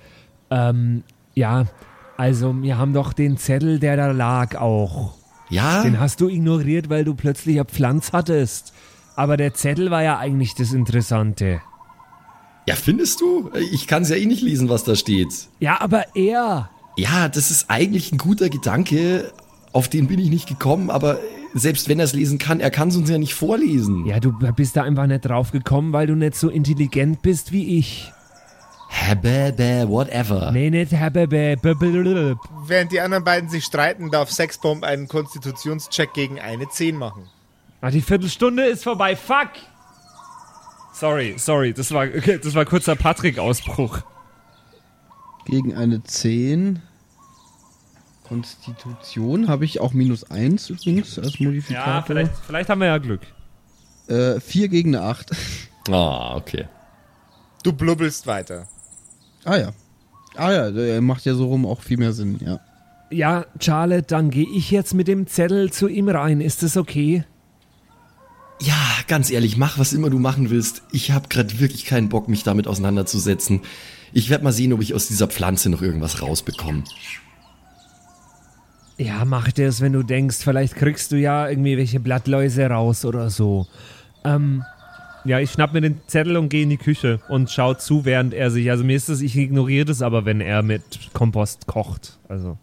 [0.49, 1.03] ähm,
[1.33, 1.67] ja,
[2.21, 5.15] also, wir haben doch den Zettel, der da lag, auch.
[5.49, 5.81] Ja?
[5.81, 8.73] Den hast du ignoriert, weil du plötzlich eine Pflanz hattest.
[9.15, 11.61] Aber der Zettel war ja eigentlich das Interessante.
[12.67, 13.49] Ja, findest du?
[13.71, 15.47] Ich kann es ja eh nicht lesen, was da steht.
[15.59, 16.69] Ja, aber er.
[16.95, 19.31] Ja, das ist eigentlich ein guter Gedanke.
[19.73, 21.19] Auf den bin ich nicht gekommen, aber
[21.53, 24.05] selbst wenn er es lesen kann, er kann es uns ja nicht vorlesen.
[24.05, 27.77] Ja, du bist da einfach nicht drauf gekommen, weil du nicht so intelligent bist wie
[27.77, 28.11] ich.
[29.21, 30.51] Bäh, whatever.
[30.51, 31.55] Nee, nicht habebe.
[32.65, 37.27] Während die anderen beiden sich streiten, darf Sexbomb einen Konstitutionscheck gegen eine 10 machen.
[37.81, 39.15] Ah, die Viertelstunde ist vorbei.
[39.15, 39.49] Fuck!
[40.93, 44.01] Sorry, sorry, das war, das war kurzer Patrick-Ausbruch.
[45.45, 46.81] Gegen eine 10.
[48.31, 52.03] Konstitution habe ich auch minus 1 übrigens als Ja, Modifikator.
[52.07, 53.19] vielleicht, vielleicht haben wir ja Glück.
[54.07, 55.31] Äh, 4 gegen eine 8.
[55.89, 56.65] Ah, okay.
[57.63, 58.67] Du blubbelst weiter.
[59.43, 59.71] ah ja.
[60.35, 62.61] Ah ja, der macht ja so rum auch viel mehr Sinn, ja.
[63.09, 66.39] Ja, Charlotte, dann gehe ich jetzt mit dem Zettel zu ihm rein.
[66.39, 67.25] Ist das okay?
[68.61, 68.77] Ja,
[69.09, 70.83] ganz ehrlich, mach was immer du machen willst.
[70.93, 73.59] Ich habe gerade wirklich keinen Bock, mich damit auseinanderzusetzen.
[74.13, 76.83] Ich werde mal sehen, ob ich aus dieser Pflanze noch irgendwas rausbekomme.
[79.01, 83.31] Ja, mach das, wenn du denkst, vielleicht kriegst du ja irgendwie welche Blattläuse raus oder
[83.31, 83.65] so.
[84.23, 84.63] Ähm,
[85.23, 88.33] Ja, ich schnapp mir den Zettel und gehe in die Küche und schau zu, während
[88.33, 88.69] er sich.
[88.69, 90.83] Also mir ist das, ich ignoriere das aber, wenn er mit
[91.13, 92.19] Kompost kocht.
[92.27, 92.57] Also,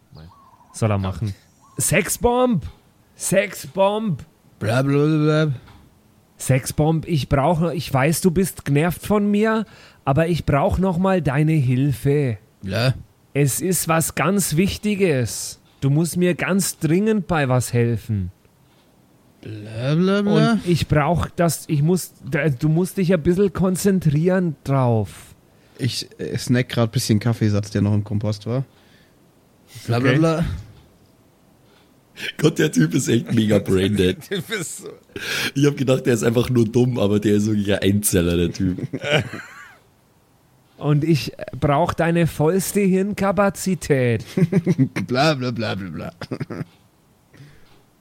[0.73, 1.35] soll er machen.
[1.79, 2.63] Sexbomb!
[3.17, 4.25] Sexbomb!
[4.61, 5.53] Blablabla.
[6.37, 9.65] Sexbomb, ich brauche, ich weiß, du bist genervt von mir,
[10.05, 12.39] aber ich brauche noch mal deine Hilfe.
[12.63, 12.95] Bla.
[13.35, 15.61] Es ist was ganz Wichtiges.
[15.81, 18.31] Du musst mir ganz dringend bei was helfen.
[19.43, 20.53] Blablabla.
[20.53, 22.13] Und ich brauche das, ich muss,
[22.59, 25.35] du musst dich ein bisschen konzentrieren drauf.
[25.79, 28.65] Ich äh, snack gerade ein bisschen Kaffeesatz, der noch im Kompost war.
[29.87, 30.45] Blablabla.
[32.37, 34.19] Gott, der Typ ist echt mega braindead.
[35.55, 38.53] Ich habe gedacht, der ist einfach nur dumm, aber der ist wirklich ein Einzeller, der
[38.53, 38.79] Typ.
[40.79, 44.25] Und ich brauche deine vollste Hirnkapazität.
[45.07, 46.13] Bla bla bla bla bla.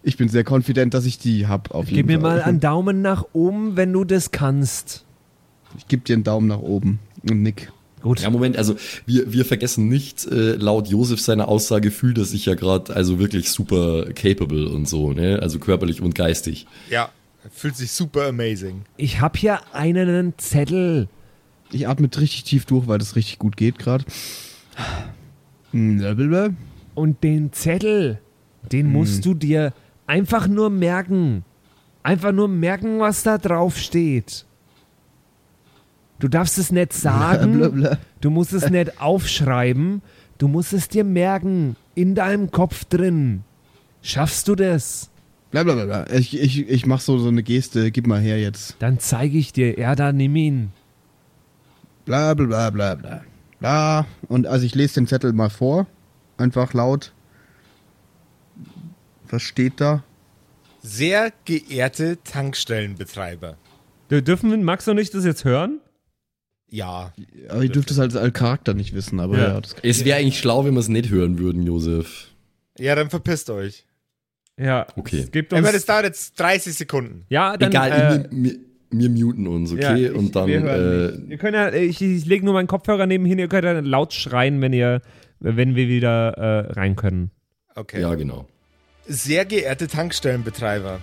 [0.04, 2.38] Ich bin sehr confident, dass ich die hab auf jeden Gib mir Fall.
[2.38, 5.04] mal einen Daumen nach oben, wenn du das kannst.
[5.78, 7.72] Ich geb dir einen Daumen nach oben und nick.
[8.02, 8.22] Gut.
[8.22, 8.76] Ja, Moment, also
[9.08, 13.20] wir, wir vergessen nicht, äh, laut Josef seiner Aussage fühlt er sich ja gerade also
[13.20, 15.40] wirklich super capable und so, ne?
[15.42, 16.68] Also körperlich und geistig.
[16.92, 17.10] Ja,
[17.52, 18.84] fühlt sich super amazing.
[18.98, 21.10] Ich habe hier einen Zettel.
[21.72, 24.06] Ich atme richtig tief durch, weil das richtig gut geht gerade.
[25.72, 26.50] Blablabla.
[26.96, 28.20] Und den Zettel,
[28.72, 29.74] den musst du dir
[30.08, 31.44] einfach nur merken.
[32.04, 34.46] Einfach nur merken, was da drauf steht.
[36.20, 37.86] Du darfst es nicht sagen,
[38.22, 40.02] du musst es nicht aufschreiben,
[40.40, 43.44] du musst es dir merken, in deinem Kopf drin.
[44.02, 45.12] Schaffst du das?
[45.52, 46.12] Blablabla.
[46.12, 48.76] Ich, ich, ich mach so, so eine Geste, gib mal her jetzt.
[48.80, 49.78] Dann zeige ich dir.
[49.78, 50.72] Ja, da nimm ihn.
[52.08, 53.22] Bla bla bla bla bla.
[53.60, 54.08] Bla.
[54.28, 55.86] Und also ich lese den Zettel mal vor.
[56.38, 57.14] Einfach laut.
[59.30, 60.04] Was steht da?
[60.82, 63.58] Sehr geehrte Tankstellenbetreiber.
[64.10, 65.80] Wir dürfen Max und ich das jetzt hören?
[66.70, 67.14] Ja,
[67.50, 69.48] Aber ihr dürft es als, als Charakter nicht wissen, aber Ja.
[69.54, 72.28] ja, das Es wäre eigentlich schlau, wenn wir es nicht hören würden, Josef.
[72.78, 73.86] ja, dann verpisst euch.
[74.58, 74.86] Ja.
[74.96, 75.20] Okay.
[75.20, 77.26] Es gibt Ich uns, meine, das dauert jetzt 30 Sekunden.
[77.30, 78.56] ja, dann, Egal, äh, wir,
[78.90, 80.08] wir muten uns, ja, okay?
[80.08, 83.48] ich- und dann, äh, Ihr könnt ja, ich, ich lege nur meinen Kopfhörer nebenhin, ihr
[83.48, 85.02] könnt ja laut schreien, wenn ihr,
[85.40, 87.32] wenn wir wieder äh, rein können.
[87.76, 88.02] Okay.
[88.02, 88.48] ja, genau.
[89.08, 91.00] Sehr geehrte Tankstellenbetreiber,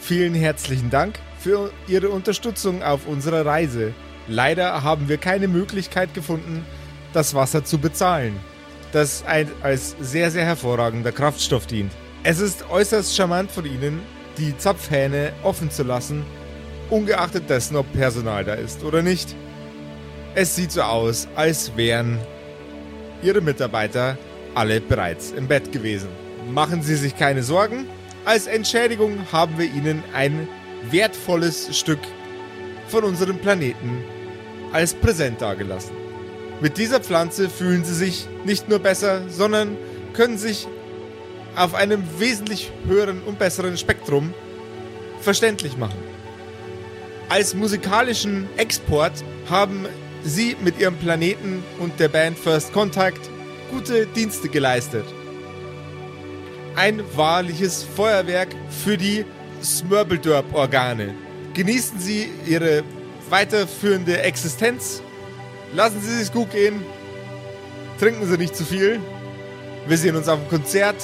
[0.00, 3.92] vielen herzlichen Dank für Ihre Unterstützung auf unserer Reise.
[4.28, 6.64] Leider haben wir keine Möglichkeit gefunden,
[7.12, 8.34] das Wasser zu bezahlen,
[8.92, 11.92] das ein, als sehr, sehr hervorragender Kraftstoff dient.
[12.22, 14.00] Es ist äußerst charmant von Ihnen,
[14.38, 16.22] die Zapfhähne offen zu lassen,
[16.90, 19.34] ungeachtet dessen, ob Personal da ist oder nicht.
[20.34, 22.18] Es sieht so aus, als wären
[23.22, 24.16] Ihre Mitarbeiter
[24.54, 26.08] alle bereits im Bett gewesen.
[26.50, 27.86] Machen Sie sich keine Sorgen.
[28.24, 30.48] Als Entschädigung haben wir Ihnen ein
[30.90, 32.00] wertvolles Stück
[32.88, 34.04] von unserem Planeten
[34.72, 35.92] als Präsent dargelassen.
[36.60, 39.76] Mit dieser Pflanze fühlen Sie sich nicht nur besser, sondern
[40.14, 40.66] können sich
[41.56, 44.32] auf einem wesentlich höheren und besseren Spektrum
[45.20, 46.11] verständlich machen.
[47.32, 49.86] Als musikalischen Export haben
[50.22, 53.30] Sie mit Ihrem Planeten und der Band First Contact
[53.70, 55.06] gute Dienste geleistet.
[56.76, 58.48] Ein wahrliches Feuerwerk
[58.84, 59.24] für die
[59.64, 61.14] Smurbeldörp-Organe.
[61.54, 62.84] Genießen Sie Ihre
[63.30, 65.00] weiterführende Existenz.
[65.72, 66.82] Lassen Sie es gut gehen.
[67.98, 69.00] Trinken Sie nicht zu viel.
[69.86, 71.02] Wir sehen uns auf dem Konzert.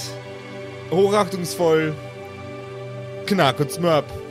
[0.90, 1.94] Hochachtungsvoll.
[3.24, 4.27] Knack und Smurp.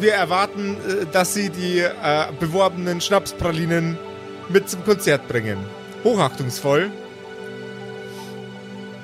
[0.00, 1.92] Wir erwarten, äh, dass Sie die äh,
[2.38, 3.98] beworbenen Schnapspralinen
[4.48, 5.58] mit zum Konzert bringen.
[6.04, 6.90] Hochachtungsvoll.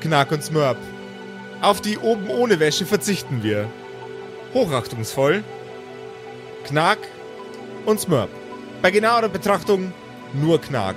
[0.00, 0.76] Knack und Smurp.
[1.60, 3.68] Auf die oben ohne Wäsche verzichten wir.
[4.54, 5.42] Hochachtungsvoll.
[6.66, 6.98] Knack
[7.86, 8.30] und Smurp.
[8.82, 9.92] Bei genauerer Betrachtung
[10.34, 10.96] nur Knack.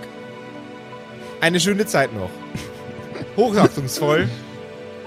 [1.42, 2.32] Eine schöne Zeit noch.
[3.38, 4.28] Hochachtungsvoll.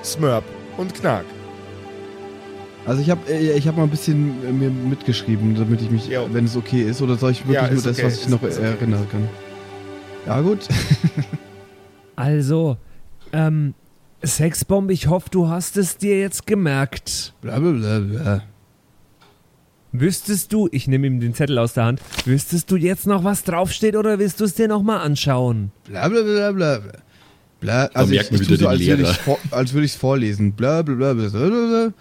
[0.02, 0.44] Smurp
[0.76, 1.24] und Knack.
[2.88, 6.26] Also ich habe ich hab mal ein bisschen äh, mir mitgeschrieben, damit ich mich, Jo.
[6.32, 8.30] wenn es okay ist, oder soll ich wirklich Ja, nur das, okay, was ich ist-
[8.30, 8.66] noch ist okay.
[8.66, 9.28] erinnern kann?
[10.26, 10.66] Ja gut.
[12.16, 12.78] Also,
[13.32, 13.74] ähm,
[14.24, 17.32] Sexbomb, ich hoffe, du hast es dir jetzt gemerkt.
[17.42, 18.42] Blablabla.
[19.92, 23.44] Wüsstest du, ich nehme ihm den Zettel aus der Hand, wüsstest du jetzt noch, was
[23.44, 25.70] draufsteht oder willst du es dir nochmal anschauen?
[25.86, 26.80] Blablabla.
[27.60, 29.98] Bla, also ich, ich wieder tue so, als würde ich vor, als würde ich es
[29.98, 30.52] vorlesen.
[30.52, 31.92] Blablabla.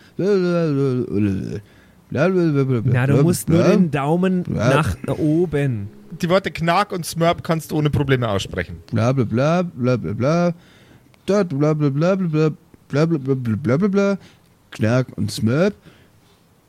[2.10, 2.82] Blablabla.
[2.94, 5.90] Na, du musst nur den Daumen Bla- nach oben.
[6.22, 8.78] Die Worte Knack und Smurp kannst du ohne Probleme aussprechen.
[8.92, 10.14] bla bla bla bla bla
[11.26, 12.50] bla bla bla bla bla bla bla
[12.88, 14.18] bla bla bla bla bla bla
[14.72, 15.74] Knack und Smurp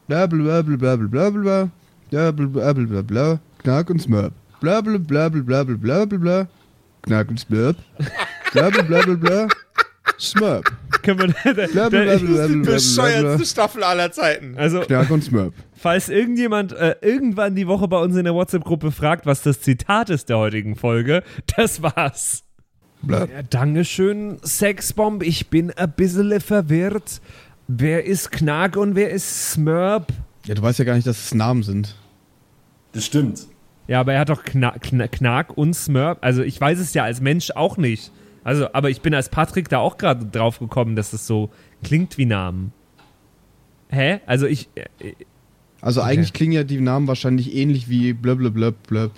[0.09, 1.70] bla bla bla bla bla bla bla bla
[2.11, 3.40] Bla bla bla bla bla bla.
[3.62, 4.33] Knack und Smurp.
[4.62, 6.46] Bla bla bla bla bla bla bla bla bla.
[7.03, 7.77] Knack und Smurp.
[8.53, 9.49] Bla bla bla bla bla.
[10.19, 10.65] Smurp.
[11.03, 12.73] Können wir, bla bla bla bla bla.
[12.73, 14.57] Bescheuertste Staffel aller Zeiten.
[14.57, 15.55] also, Knack und Smurp.
[15.77, 20.11] falls irgendjemand äh, irgendwann die Woche bei uns in der WhatsApp-Gruppe fragt, was das Zitat
[20.11, 21.23] ist der heutigen Folge,
[21.57, 22.45] das war's.
[23.09, 25.23] Ja, Dankeschön, Sexbomb.
[25.23, 27.21] Ich bin ein bisschen verwirrt.
[27.69, 30.09] Wer ist Knark und wer ist Smurp?
[30.47, 31.95] Ja, du weißt ja gar nicht, dass es Namen sind.
[32.93, 33.47] Das stimmt.
[33.87, 36.19] Ja, aber er hat doch Kna Kna Knark und Smurp.
[36.23, 38.11] Also ich weiß es ja als Mensch auch nicht.
[38.44, 41.51] Also, aber ich bin als Patrick da auch gerade drauf gekommen, dass es so
[41.83, 42.72] klingt wie Namen.
[43.88, 44.20] Hä?
[44.27, 44.68] Also ich.
[44.74, 45.14] Äh,
[45.81, 46.11] Also Okay.
[46.11, 49.12] eigentlich klingen ja die Namen wahrscheinlich ähnlich wie blöb blöb blöb blöb.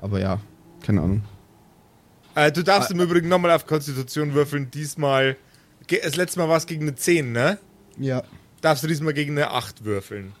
[0.00, 0.40] Aber ja,
[0.82, 1.22] keine Ahnung.
[2.34, 4.70] Äh, du darfst im Übrigen nochmal auf Konstitution würfeln.
[4.70, 5.36] Diesmal.
[6.02, 7.58] Das letzte Mal war es gegen eine 10, ne?
[7.98, 8.22] Ja.
[8.60, 10.32] Darfst du diesmal gegen eine 8 würfeln.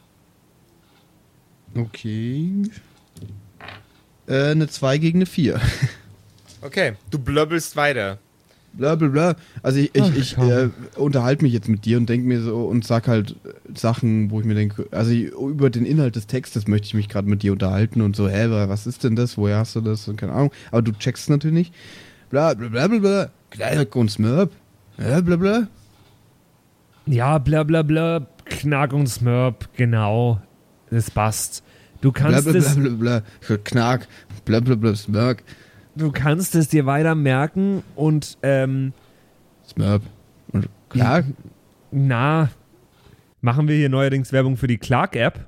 [1.76, 2.62] Okay.
[4.26, 5.60] Äh, eine 2 gegen eine 4.
[6.64, 8.18] Okay, du blöbbelst weiter.
[8.72, 9.36] bla bla bla.
[9.62, 12.64] Also ich, ich, Ach, ich äh, unterhalte mich jetzt mit dir und denke mir so
[12.66, 13.36] und sag halt
[13.74, 17.08] Sachen, wo ich mir denke, also ich, über den Inhalt des Textes möchte ich mich
[17.08, 19.36] gerade mit dir unterhalten und so, hä, wa- was ist denn das?
[19.38, 20.08] Woher hast du das?
[20.08, 20.50] Und keine Ahnung.
[20.72, 21.74] Aber du checkst natürlich nicht.
[22.30, 23.30] Bla bla bla bla bla.
[23.50, 24.50] Knack und Smurp.
[24.96, 25.68] Bla bla bla.
[27.06, 28.26] ja, bla bla bla.
[28.46, 30.40] Knark und Smurp, genau.
[30.90, 31.62] Das passt.
[32.00, 33.56] Du Bla kannst bla bla es, bla bla.
[33.64, 34.08] Knack.
[34.44, 35.38] Bla bla bla Smurp.
[35.96, 38.92] Du kannst es dir weiter merken und ähm,
[39.66, 40.02] Smurp.
[40.52, 41.24] Und Knack.
[41.90, 42.50] na,
[43.40, 45.46] machen wir hier neuerdings Werbung für die Clark-App.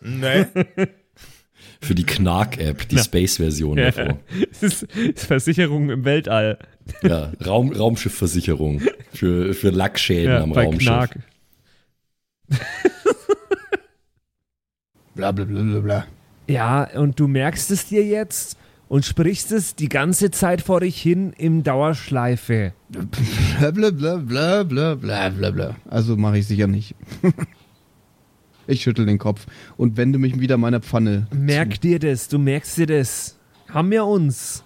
[0.00, 0.48] Ne?
[1.80, 4.18] Für die Knark-App, die Space-Version davon.
[4.50, 6.58] Es ist, ist Versicherung im Weltall.
[7.02, 8.80] Ja, Raum, Raumschiffversicherung.
[9.12, 10.88] Für, für Lackschäden am bei Raumschiff.
[10.88, 11.18] Knark.
[15.14, 16.06] Bla bla bla bla bla.
[16.48, 18.56] Ja, und du merkst es dir jetzt
[18.88, 22.72] und sprichst es die ganze Zeit vor dich hin im Dauerschleife.
[22.88, 25.76] Bla bla bla bla bla bla bla bla.
[25.88, 26.94] Also mache ich sicher nicht.
[28.66, 29.46] ich schüttel den Kopf
[29.76, 31.26] und wende mich wieder meiner Pfanne.
[31.34, 33.38] Merk dir das, du merkst dir das.
[33.68, 34.62] Haben wir uns.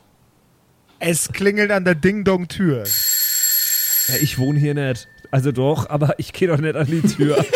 [0.98, 2.85] es klingelt an der Ding-Dong-Tür.
[4.09, 5.09] Ja, ich wohne hier nicht.
[5.30, 7.44] Also doch, aber ich gehe doch nicht an die Tür.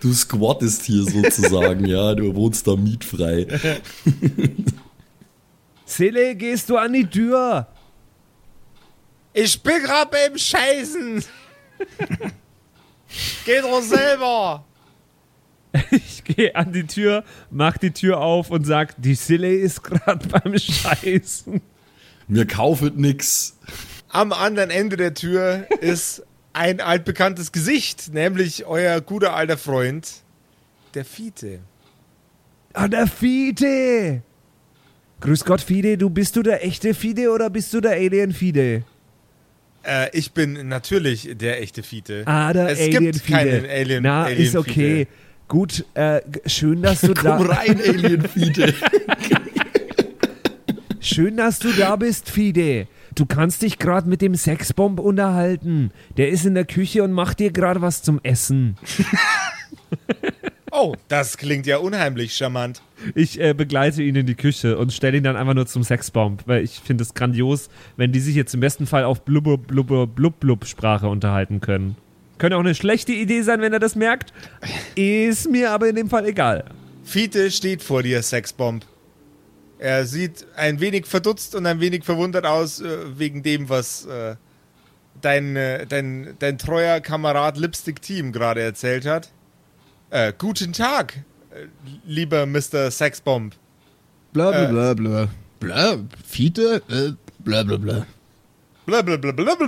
[0.00, 2.14] Du squattest hier sozusagen, ja.
[2.14, 3.46] Du wohnst da mietfrei.
[5.88, 7.66] Sele, gehst du an die Tür?
[9.32, 11.24] Ich bin gerade beim Scheißen.
[13.46, 14.64] Geh doch selber.
[15.90, 20.26] Ich gehe an die Tür, mach die Tür auf und sag, die Sille ist gerade
[20.42, 21.60] beim Scheißen.
[22.26, 23.56] Mir kaufet nix.
[24.08, 26.22] Am anderen Ende der Tür ist
[26.52, 30.22] ein altbekanntes Gesicht, nämlich euer guter alter Freund,
[30.94, 31.60] der Fiete.
[32.72, 34.22] Ah, der Fide.
[35.20, 38.84] Grüß Gott, Fide, du bist du der echte Fide oder bist du der Alien Fide?
[39.82, 42.22] Äh, ich bin natürlich der echte Fiete.
[42.26, 43.70] Ah, der es Alien gibt keinen Fide.
[43.70, 45.06] Alien Na, Alien ist okay.
[45.06, 45.10] Fiete.
[45.48, 48.74] Gut, äh, schön, dass du da Komm rein, Alien-Fiete.
[51.00, 52.86] Schön, dass du da bist, Fide.
[53.14, 55.90] Du kannst dich gerade mit dem Sexbomb unterhalten.
[56.18, 58.76] Der ist in der Küche und macht dir gerade was zum Essen.
[60.70, 62.82] Oh, das klingt ja unheimlich charmant.
[63.14, 66.42] Ich äh, begleite ihn in die Küche und stelle ihn dann einfach nur zum Sexbomb,
[66.46, 70.06] weil ich finde es grandios, wenn die sich jetzt im besten Fall auf blubber blubber
[70.06, 71.96] blub blub Sprache unterhalten können.
[72.38, 74.32] Könnte auch eine schlechte Idee sein, wenn er das merkt.
[74.94, 76.64] Ist mir aber in dem Fall egal.
[77.04, 78.84] Fiete steht vor dir, Sexbomb.
[79.78, 84.36] Er sieht ein wenig verdutzt und ein wenig verwundert aus äh, wegen dem, was äh,
[85.20, 89.30] dein, äh, dein, dein treuer Kamerad Lipstick Team gerade erzählt hat.
[90.10, 91.24] Äh, guten Tag,
[92.06, 92.90] lieber Mr.
[92.90, 93.54] Sexbomb.
[94.32, 94.68] Bla Äh.
[94.68, 95.28] bla bla bla.
[95.60, 96.82] Bla, Fiete?
[96.88, 98.06] Äh, bla bla bla.
[98.86, 99.32] Blablabla.
[99.32, 99.66] Bla bla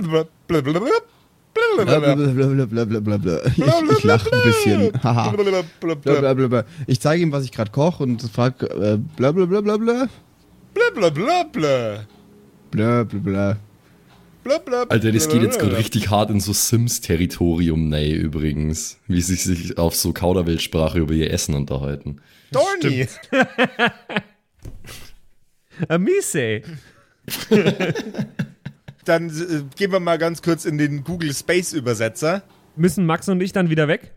[1.85, 3.37] bla bla bla bla bla bla bla.
[3.45, 3.57] Ich,
[3.97, 5.03] ich lache ein bisschen.
[5.03, 5.29] Haha.
[5.31, 5.43] Bla
[5.95, 6.63] bla bla bla.
[6.87, 10.07] Ich zeige ihm, was ich gerade koche und frage äh, bla bla bla bla bla.
[12.71, 13.57] Blablabla.
[14.43, 14.57] Bla.
[14.57, 14.93] Blablabla.
[14.93, 18.99] Alter, das geht jetzt gerade richtig hart in so Sims-Territorium, nee, übrigens.
[19.07, 22.17] Wie sie sich auf so Kauderweltsprache über ihr Essen unterhalten.
[22.51, 23.07] Dorny.
[25.87, 26.61] Amise.
[29.05, 32.43] Dann äh, gehen wir mal ganz kurz in den Google Space Übersetzer.
[32.75, 34.11] Müssen Max und ich dann wieder weg?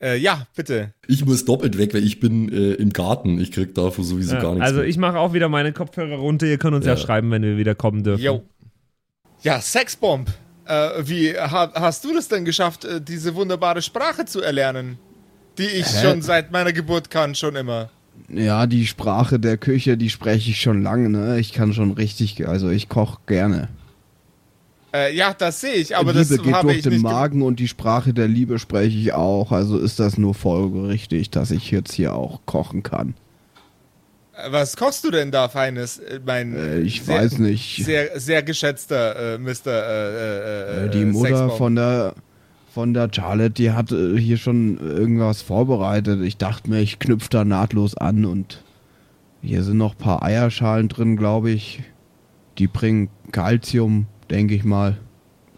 [0.00, 0.92] Äh, ja, bitte.
[1.06, 3.40] Ich muss doppelt weg, weil ich bin äh, im Garten.
[3.40, 4.88] Ich krieg davon sowieso gar nichts also mit.
[4.88, 6.46] ich mache auch wieder meine Kopfhörer runter.
[6.46, 6.96] Ihr könnt uns ja, Ja.
[6.96, 8.22] schreiben, wenn wir wieder kommen dürfen.
[8.22, 8.42] Jo.
[9.42, 10.30] Ja, Sexbomb.
[10.66, 14.98] Äh, wie ha, hast du das denn geschafft, äh, diese wunderbare Sprache zu erlernen?
[15.58, 16.02] Die ich Hä?
[16.02, 17.90] schon seit meiner Geburt kann, schon immer.
[18.28, 21.38] Ja, die Sprache der Küche, die spreche ich schon lange, ne?
[21.40, 23.68] Ich kann schon richtig, also ich koche gerne.
[24.94, 27.02] Äh, ja, das sehe ich, aber das Liebe geht habe durch ich den nicht.
[27.02, 29.50] ge- Magen und die Sprache der Liebe spreche ich auch.
[29.50, 33.14] Also ist das nur folgerichtig, dass ich jetzt hier auch kochen kann.
[34.50, 35.98] Was kochst du denn da, Feines?
[35.98, 37.84] Äh, Mein Äh, ich sehr, weiß nicht.
[37.84, 39.66] Sehr, sehr geschätzter äh, Mr.
[39.66, 41.58] Äh, äh, Äh, die Mutter Sexbomb.
[41.58, 42.14] von der
[42.72, 46.22] von der Charlotte, die hat hier schon irgendwas vorbereitet.
[46.22, 48.62] Ich dachte mir, ich knüpfe da nahtlos an und
[49.42, 51.82] hier sind noch ein paar Eierschalen drin, glaube ich.
[52.56, 54.96] Die bringen Kalzium, denke ich mal.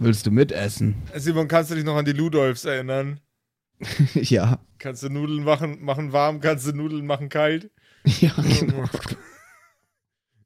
[0.01, 0.97] Willst du mitessen?
[1.15, 3.21] Simon, kannst du dich noch an die Ludolfs erinnern?
[4.15, 4.59] ja.
[4.79, 7.71] Kannst du Nudeln machen, machen warm, kannst du Nudeln machen kalt?
[8.21, 8.85] Ja, genau.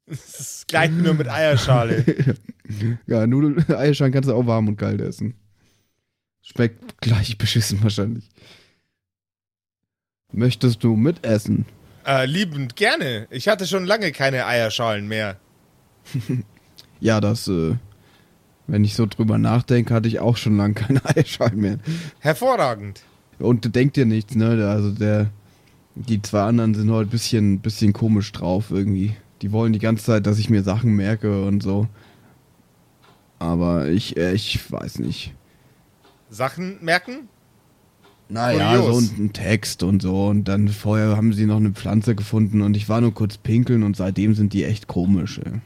[0.05, 2.05] Das ist gleich nur mit Eierschale.
[3.05, 5.35] ja, Nudeln, Eierschalen kannst du auch warm und kalt essen.
[6.41, 8.27] Schmeckt gleich beschissen wahrscheinlich.
[10.31, 11.65] Möchtest du mitessen?
[12.09, 13.27] äh, liebend gerne.
[13.29, 15.37] Ich hatte schon lange keine Eierschalen mehr.
[17.01, 17.75] Ja, das, äh,
[18.67, 21.77] wenn ich so drüber nachdenke, hatte ich auch schon lange keine Eierschalen mehr.
[22.19, 23.03] Hervorragend.
[23.37, 24.67] Und denkt dir nichts, ne?
[24.67, 25.31] Also der,
[26.07, 29.15] die zwei anderen sind heute ein bisschen, bisschen komisch drauf irgendwie.
[29.41, 31.87] Die wollen die ganze Zeit, dass ich mir Sachen merke und so.
[33.37, 35.33] Aber ich, äh, ich weiß nicht.
[36.29, 37.29] Sachen merken?
[38.27, 39.11] Naja, so Kurios.
[39.11, 40.27] ein, ein Text und so.
[40.27, 43.83] Und dann vorher haben sie noch eine Pflanze gefunden und ich war nur kurz pinkeln
[43.83, 45.61] und seitdem sind die echt komisch, ey.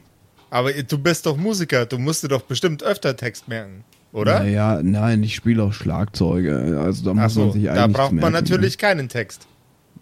[0.50, 4.40] Aber du bist doch Musiker, du musst dir doch bestimmt öfter Text merken, oder?
[4.40, 6.80] Naja, nein, ich spiele auch Schlagzeuge.
[6.80, 9.48] Also da muss Achso, man sich eigentlich da braucht man merken, natürlich keinen Text.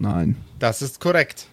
[0.02, 0.08] Ne?
[0.10, 1.48] Nein, Das ist korrekt.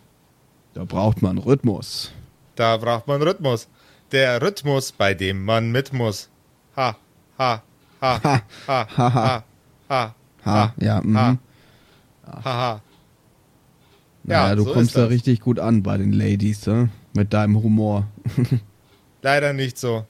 [0.74, 2.12] da braucht man Rhythmus.
[2.56, 3.68] Da braucht man Rhythmus.
[4.12, 6.28] Der Rhythmus, bei dem man mit muss.
[6.76, 6.96] Ha,
[7.38, 7.62] ha,
[8.00, 9.44] ha, ha, ha, ha, ha,
[9.88, 11.16] ha, Ha, ja, mhm.
[11.16, 11.38] ha,
[12.26, 12.80] ha, ha.
[14.24, 15.10] Naja, Ja, du so kommst da das.
[15.10, 16.88] richtig gut an bei den Ladies, ne?
[17.14, 18.06] Mit deinem Humor.
[19.22, 20.06] Leider nicht so.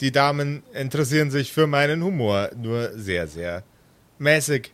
[0.00, 3.62] Die Damen interessieren sich für meinen Humor nur sehr, sehr
[4.18, 4.72] mäßig.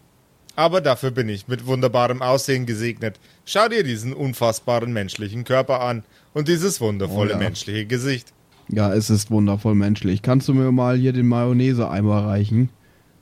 [0.58, 3.20] Aber dafür bin ich mit wunderbarem Aussehen gesegnet.
[3.44, 6.02] Schau dir diesen unfassbaren menschlichen Körper an
[6.34, 7.38] und dieses wundervolle Oh ja.
[7.38, 8.32] menschliche Gesicht.
[8.68, 10.20] Ja, es ist wundervoll menschlich.
[10.20, 12.70] Kannst du mir mal hier den Mayonnaise-Eimer reichen?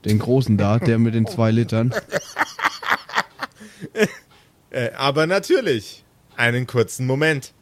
[0.07, 1.93] Den großen da, der mit den zwei Litern.
[4.71, 6.05] Äh, aber natürlich.
[6.37, 7.53] Einen kurzen Moment.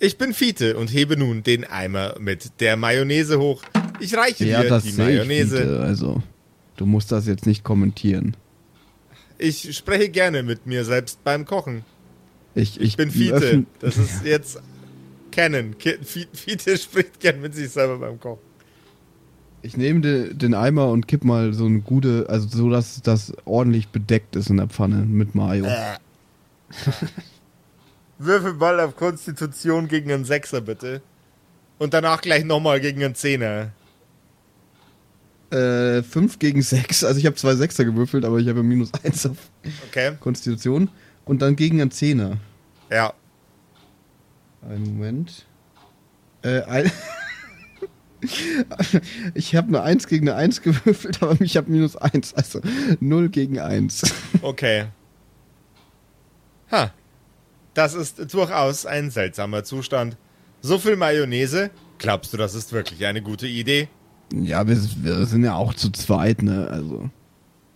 [0.00, 3.62] Ich bin Fiete und hebe nun den Eimer mit der Mayonnaise hoch.
[4.00, 5.56] Ich reiche Ja, dir das die sehe ich, Mayonnaise.
[5.58, 5.80] Fiete.
[5.80, 6.22] Also,
[6.76, 8.36] du musst das jetzt nicht kommentieren.
[9.42, 11.84] Ich spreche gerne mit mir selbst beim Kochen.
[12.54, 13.64] Ich, ich, bin Fiete.
[13.80, 14.60] Das ist jetzt
[15.32, 15.74] Canon.
[16.32, 18.38] Fiete spricht gern mit sich selber beim Kochen.
[19.62, 23.32] Ich nehme de, den Eimer und kipp mal so eine gute, also so, dass das
[23.44, 25.66] ordentlich bedeckt ist in der Pfanne mit Mayo.
[28.18, 31.02] Würfel mal auf Konstitution gegen einen Sechser, bitte.
[31.78, 33.72] Und danach gleich nochmal gegen einen Zehner.
[35.52, 37.04] Äh, 5 gegen 6.
[37.04, 39.36] Also ich habe zwei Sechser gewürfelt, aber ich habe minus 1 auf
[39.88, 40.12] Okay?
[40.18, 40.88] Konstitution.
[41.26, 42.38] Und dann gegen einen Zehner.
[42.90, 43.12] Ja.
[44.62, 45.46] Einen Moment.
[46.42, 46.90] Äh, ein
[49.34, 52.34] ich habe eine 1 gegen eine 1 gewürfelt, aber ich habe minus 1.
[52.34, 52.60] Also
[53.00, 54.02] 0 gegen 1.
[54.40, 54.86] Okay.
[56.70, 56.92] Ha.
[57.74, 60.16] Das ist durchaus ein seltsamer Zustand.
[60.62, 61.70] So viel Mayonnaise?
[61.98, 63.88] Glaubst du, das ist wirklich eine gute Idee?
[64.32, 66.68] Ja, wir, wir sind ja auch zu zweit, ne?
[66.70, 67.10] Also.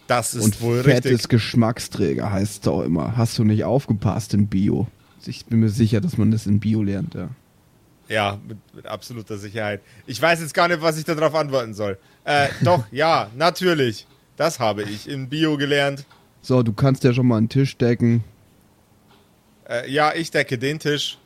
[0.07, 1.29] Das ist Und wohl Fett richtig.
[1.29, 3.17] Geschmacksträger, heißt es doch immer.
[3.17, 4.87] Hast du nicht aufgepasst in Bio?
[5.27, 7.31] Ich bin mir sicher, dass man das in Bio lernt, ja.
[8.09, 9.81] Ja, mit, mit absoluter Sicherheit.
[10.07, 11.99] Ich weiß jetzt gar nicht, was ich darauf antworten soll.
[12.25, 14.07] Äh, doch, ja, natürlich.
[14.37, 16.05] Das habe ich in Bio gelernt.
[16.41, 18.23] So, du kannst ja schon mal einen Tisch decken.
[19.69, 21.19] Äh, ja, ich decke den Tisch.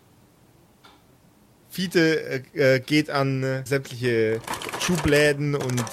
[1.68, 4.40] Fiete äh, äh, geht an äh, sämtliche
[4.80, 5.84] Schubläden und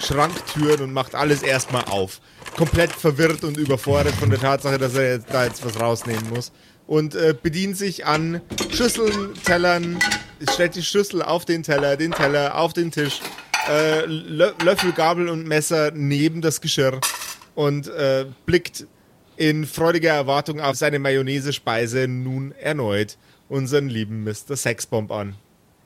[0.00, 2.20] Schranktüren und macht alles erstmal auf.
[2.56, 6.52] Komplett verwirrt und überfordert von der Tatsache, dass er jetzt, da jetzt was rausnehmen muss.
[6.86, 8.40] Und äh, bedient sich an
[8.70, 9.98] Schüsseln, Tellern,
[10.50, 13.20] stellt die Schüssel auf den Teller, den Teller auf den Tisch,
[13.68, 17.00] äh, Lö Löffel, Gabel und Messer neben das Geschirr
[17.54, 18.86] und äh, blickt
[19.36, 24.56] in freudiger Erwartung auf seine Mayonnaise-Speise nun erneut unseren lieben Mr.
[24.56, 25.34] Sexbomb an.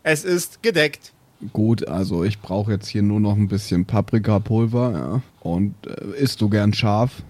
[0.02, 1.12] Es ist gedeckt.
[1.52, 5.22] Gut, also ich brauche jetzt hier nur noch ein bisschen Paprikapulver, ja.
[5.40, 7.22] Und äh, isst du gern scharf?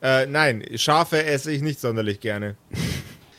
[0.00, 2.56] Äh, nein, Schafe esse ich nicht sonderlich gerne.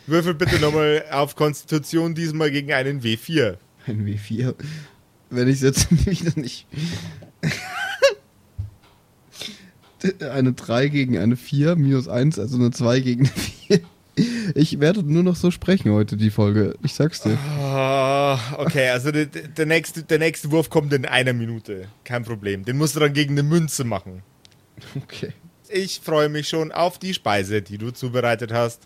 [0.05, 3.57] Würfel bitte nochmal auf Konstitution, diesmal gegen einen W4.
[3.87, 4.53] Ein W4.
[5.29, 6.67] Wenn ich jetzt wieder nicht.
[10.19, 13.79] eine 3 gegen eine 4, minus 1, also eine 2 gegen eine 4.
[14.55, 16.75] Ich werde nur noch so sprechen heute, die Folge.
[16.83, 17.37] Ich sag's dir.
[17.59, 21.87] Ah, okay, also der, der, nächste, der nächste Wurf kommt in einer Minute.
[22.03, 22.65] Kein Problem.
[22.65, 24.23] Den musst du dann gegen eine Münze machen.
[24.95, 25.33] Okay.
[25.69, 28.81] Ich freue mich schon auf die Speise, die du zubereitet hast.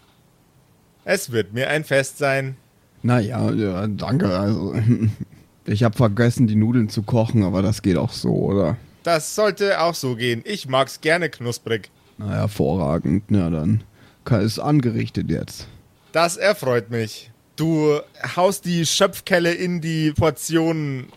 [1.05, 2.57] Es wird mir ein Fest sein.
[3.01, 4.37] Naja, ja, danke.
[4.37, 4.75] Also,
[5.65, 8.77] ich habe vergessen, die Nudeln zu kochen, aber das geht auch so, oder?
[9.03, 10.41] Das sollte auch so gehen.
[10.45, 11.89] Ich mag's gerne knusprig.
[12.17, 13.23] Na, hervorragend.
[13.29, 13.83] Ja, dann
[14.31, 15.67] ist angerichtet jetzt.
[16.11, 17.31] Das erfreut mich.
[17.55, 17.99] Du
[18.35, 21.07] haust die Schöpfkelle in die Portion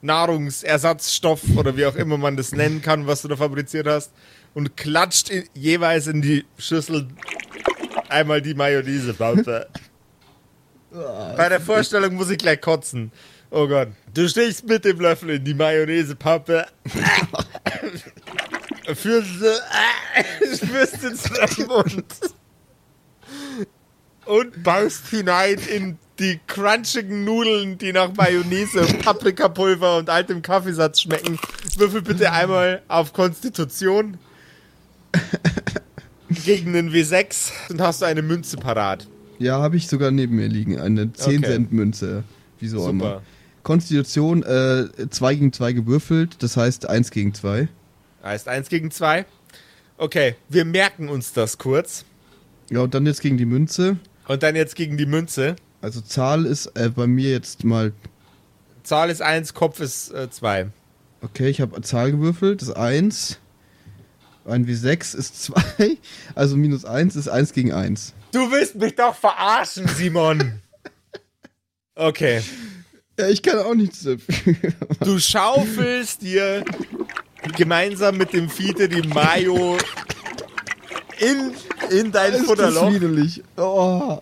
[0.00, 4.12] Nahrungsersatzstoff oder wie auch immer man das nennen kann, was du da fabriziert hast,
[4.54, 7.08] und klatscht in, jeweils in die Schüssel
[8.08, 9.14] einmal die Mayonnaise.
[10.90, 13.12] Bei der Vorstellung muss ich gleich kotzen.
[13.50, 13.88] Oh Gott.
[14.14, 16.66] Du stichst mit dem Löffel in die Mayonnaise-Pappe.
[18.94, 19.52] Führst du,
[20.56, 21.30] spürst ins
[21.66, 22.04] Mund.
[24.26, 31.38] Und baust hinein in die crunchigen Nudeln, die nach Mayonnaise, Paprikapulver und altem Kaffeesatz schmecken.
[31.76, 34.18] Würfel bitte einmal auf Konstitution
[36.44, 39.06] gegen den W6 und hast du eine Münze parat.
[39.38, 40.78] Ja, habe ich sogar neben mir liegen.
[40.78, 42.24] Eine 10-Cent-Münze.
[42.58, 42.90] Wieso Super.
[42.90, 43.22] immer.
[43.62, 47.68] Konstitution 2 gegen 2 gewürfelt, das heißt 1 gegen 2.
[48.24, 49.24] Heißt 1 gegen 2.
[49.96, 52.04] Okay, wir merken uns das kurz.
[52.70, 53.96] Ja, und dann jetzt gegen die Münze.
[54.26, 55.56] Und dann jetzt gegen die Münze.
[55.80, 57.92] Also Zahl ist äh, bei mir jetzt mal.
[58.82, 60.68] Zahl ist 1, Kopf ist 2.
[61.20, 63.38] Okay, ich habe Zahl gewürfelt, das ist 1.
[64.44, 65.98] Ein W6 ist 2.
[66.34, 68.14] Also minus 1 ist 1 gegen 1.
[68.32, 70.60] Du willst mich doch verarschen, Simon.
[71.94, 72.42] Okay.
[73.18, 74.54] Ja, ich kann auch nichts dafür.
[75.00, 76.64] Du schaufelst dir
[77.56, 79.76] gemeinsam mit dem Fiete die Mayo
[81.18, 81.52] in,
[81.90, 82.92] in dein ist das Futterloch.
[82.92, 83.42] widerlich.
[83.56, 84.18] Oh.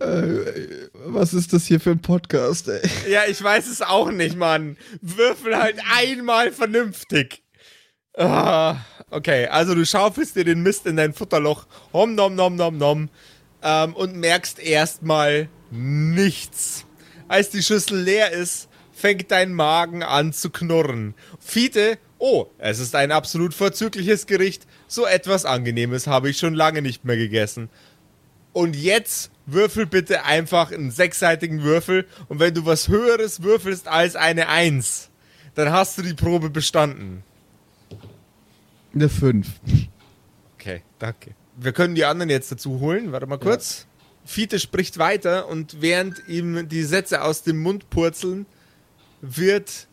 [0.00, 2.80] Äh, Was ist das hier für ein Podcast, ey?
[3.08, 4.76] Ja, ich weiß es auch nicht, Mann.
[5.00, 7.42] Würfel halt einmal vernünftig.
[8.16, 8.76] Ah,
[9.10, 13.10] okay, also du schaufelst dir den Mist in dein Futterloch, hom nom nom nom nom,
[13.62, 16.84] ähm, und merkst erstmal nichts.
[17.28, 21.14] Als die Schüssel leer ist, fängt dein Magen an zu knurren.
[21.38, 24.66] Fiete, oh, es ist ein absolut vorzügliches Gericht.
[24.86, 27.68] So etwas Angenehmes habe ich schon lange nicht mehr gegessen.
[28.52, 32.06] Und jetzt würfel bitte einfach einen sechsseitigen Würfel.
[32.28, 35.10] Und wenn du was Höheres würfelst als eine Eins,
[35.54, 37.22] dann hast du die Probe bestanden.
[38.94, 39.48] Eine 5.
[40.54, 41.34] Okay, danke.
[41.56, 43.12] Wir können die anderen jetzt dazu holen.
[43.12, 43.86] Warte mal kurz.
[44.24, 48.46] Fiete spricht weiter und während ihm die Sätze aus dem Mund purzeln,
[49.20, 49.87] wird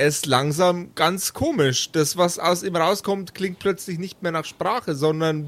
[0.00, 1.92] es langsam ganz komisch.
[1.92, 5.46] Das, was aus ihm rauskommt, klingt plötzlich nicht mehr nach Sprache, sondern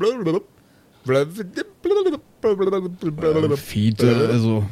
[3.57, 4.67] Fiete, also.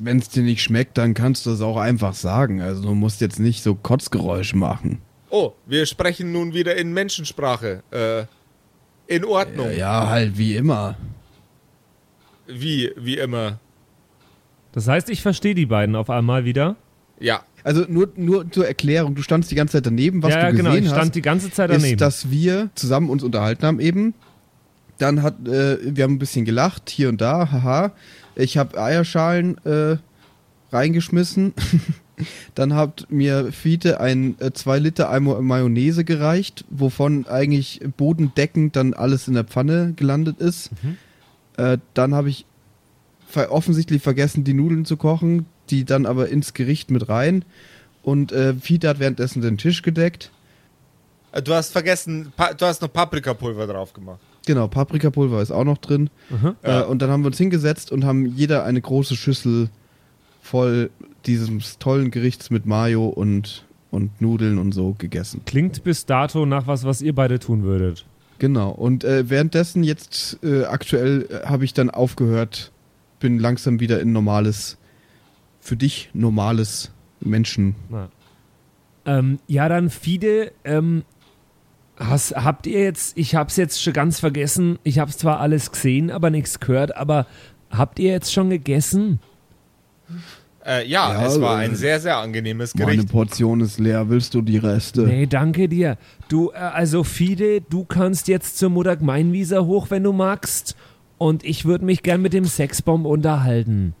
[0.00, 2.60] Wenn es dir nicht schmeckt, dann kannst du es auch einfach sagen.
[2.60, 5.00] Also du musst jetzt nicht so Kotzgeräusche machen.
[5.30, 7.82] Oh, wir sprechen nun wieder in Menschensprache.
[7.90, 8.24] Äh,
[9.06, 9.70] in Ordnung.
[9.70, 10.96] Ja, ja, halt wie immer.
[12.46, 13.58] Wie, wie immer.
[14.72, 16.76] Das heißt, ich verstehe die beiden auf einmal wieder.
[17.20, 17.42] Ja.
[17.62, 20.56] Also nur, nur zur Erklärung, du standst die ganze Zeit daneben, was ja, ja, du
[20.56, 21.92] genau, gesehen ich stand hast, die ganze Zeit daneben.
[21.92, 24.14] ist, dass wir zusammen uns unterhalten haben eben.
[24.98, 27.92] Dann hat, äh, wir haben ein bisschen gelacht, hier und da, haha.
[28.34, 29.96] Ich habe Eierschalen äh,
[30.72, 31.52] reingeschmissen.
[32.54, 39.26] Dann hat mir Fiete ein 2 Liter Eimer Mayonnaise gereicht, wovon eigentlich bodendeckend dann alles
[39.26, 40.70] in der Pfanne gelandet ist.
[41.56, 42.44] Äh, dann habe ich
[43.26, 47.44] ver offensichtlich vergessen, die Nudeln zu kochen, die dann aber ins Gericht mit rein.
[48.02, 50.30] Und äh, Fiete hat währenddessen den Tisch gedeckt.
[51.32, 54.20] Äh, Du hast vergessen, du hast noch Paprikapulver drauf gemacht.
[54.46, 56.10] Genau, Paprikapulver ist auch noch drin.
[56.30, 56.56] Mhm.
[56.62, 59.68] Äh, und dann haben wir uns hingesetzt und haben jeder eine große Schüssel
[60.42, 60.90] voll
[61.26, 65.42] dieses tollen Gerichts mit Mayo und, und Nudeln und so gegessen.
[65.44, 68.06] Klingt bis dato nach was, was ihr beide tun würdet.
[68.38, 68.70] Genau.
[68.70, 72.72] Und äh, währenddessen jetzt äh, aktuell äh, habe ich dann aufgehört,
[73.20, 74.78] bin langsam wieder in normales,
[75.60, 76.90] für dich normales
[77.20, 77.74] Menschen.
[77.88, 78.08] Na.
[79.06, 81.04] Ähm, ja, dann Fide, ähm,
[81.98, 86.10] has, habt ihr jetzt, ich hab's jetzt schon ganz vergessen, ich hab's zwar alles gesehen,
[86.10, 87.26] aber nichts gehört, aber
[87.70, 89.20] habt ihr jetzt schon gegessen?
[90.66, 93.10] Äh, ja, Ja, es war äh, ein sehr, sehr angenehmes Meine Gericht.
[93.10, 95.02] Portion ist leer, willst du die Reste?
[95.02, 95.96] Nee, danke dir.
[96.28, 100.76] Du, äh, also Fide, du kannst jetzt zur Mutter Gmeinwieser hoch, wenn du magst.
[101.16, 103.94] Und ich würde mich gern mit dem Sexbomb unterhalten.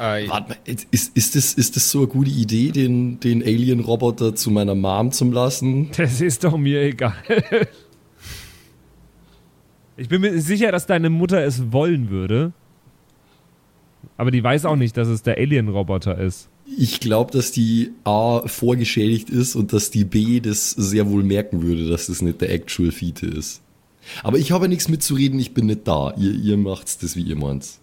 [0.00, 4.34] Äh, Warte mal, ist, ist, das, ist das so eine gute Idee, den, den Alien-Roboter
[4.34, 5.90] zu meiner Mom zu lassen?
[5.94, 7.12] Das ist doch mir egal.
[9.98, 12.54] Ich bin mir sicher, dass deine Mutter es wollen würde.
[14.16, 16.48] Aber die weiß auch nicht, dass es der Alien-Roboter ist.
[16.78, 21.60] Ich glaube, dass die A vorgeschädigt ist und dass die B das sehr wohl merken
[21.60, 23.60] würde, dass das nicht der Actual Fiete ist.
[24.22, 26.14] Aber ich habe nichts mitzureden, ich bin nicht da.
[26.16, 27.80] Ihr, ihr macht's das, wie ihr meint's.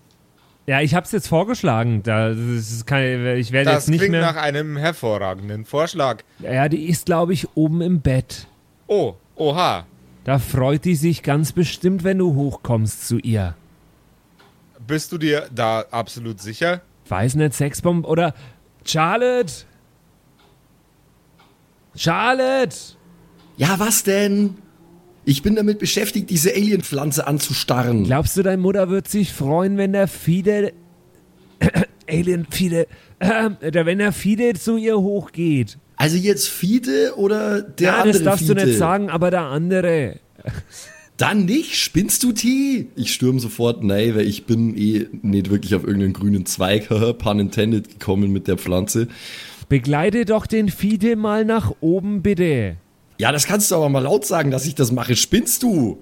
[0.70, 2.04] Ja, ich hab's jetzt vorgeschlagen.
[2.04, 2.38] Da, das
[2.72, 4.22] ist kein, ich werde das jetzt nicht klingt mehr.
[4.22, 6.24] nach einem hervorragenden Vorschlag.
[6.40, 8.48] Ja, die ist, glaube ich, oben im Bett.
[8.88, 9.86] Oh, oha.
[10.26, 13.56] Da freut die sich ganz bestimmt, wenn du hochkommst zu ihr.
[14.86, 16.82] Bist du dir da absolut sicher?
[17.08, 18.34] Weiß nicht, Sexbomb oder
[18.84, 19.54] Charlotte?
[21.96, 22.76] Charlotte!
[23.56, 24.58] Ja, was denn?
[25.28, 28.06] Ich bin damit beschäftigt, diese Alien-Pflanze anzustarren.
[28.06, 30.72] Glaubst du, deine Mutter wird sich freuen, wenn der Fide.
[32.10, 32.88] Alien Fide.
[33.20, 35.80] Äh, wenn der Fide zu ihr hochgeht?
[35.96, 38.54] Also jetzt Fiete oder der ja, andere das darfst Fiete?
[38.54, 40.20] du nicht sagen, aber der andere.
[41.18, 41.76] Dann nicht?
[41.76, 42.90] Spinnst du Tee?
[42.96, 47.40] Ich stürm sofort nein, weil ich bin eh nicht wirklich auf irgendeinen grünen Zweig, pun
[47.40, 49.08] intended, gekommen mit der Pflanze.
[49.68, 52.78] Begleite doch den Fide mal nach oben, bitte.
[53.18, 55.16] Ja, das kannst du aber mal laut sagen, dass ich das mache.
[55.16, 55.98] Spinnst du?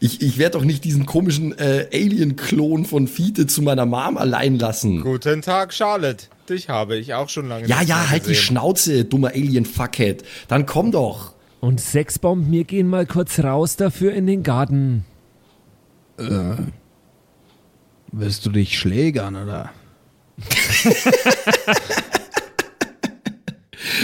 [0.00, 4.58] Ich, ich werde doch nicht diesen komischen äh, Alien-Klon von Fiete zu meiner Mom allein
[4.58, 5.02] lassen.
[5.02, 6.26] Guten Tag, Charlotte.
[6.48, 8.42] Dich habe ich auch schon lange Ja, nicht ja, halt die gesehen.
[8.44, 10.24] Schnauze, dummer Alien-Fuckhead.
[10.46, 11.34] Dann komm doch.
[11.60, 15.04] Und Sexbomb, wir gehen mal kurz raus dafür in den Garten.
[18.12, 19.70] Willst du dich schlägern, oder?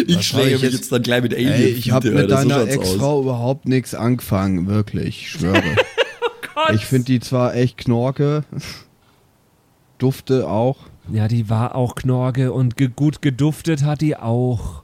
[0.06, 1.52] Ich Was schläge ich mich jetzt- jetzt dann gleich mit Alien.
[1.52, 2.68] Ey, ich habe mit so deiner aus.
[2.68, 5.62] Ex-Frau überhaupt nichts angefangen, wirklich, ich schwöre.
[6.74, 8.44] ich finde die zwar echt knorke,
[9.98, 10.78] dufte auch.
[11.12, 14.82] Ja, die war auch Knorke und ge gut geduftet hat die auch.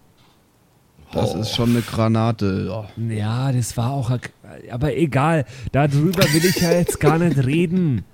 [1.13, 2.69] Das ist schon eine Granate.
[2.71, 2.85] Oh.
[3.11, 4.13] Ja, das war auch.
[4.71, 8.05] Aber egal, darüber will ich ja jetzt gar nicht reden.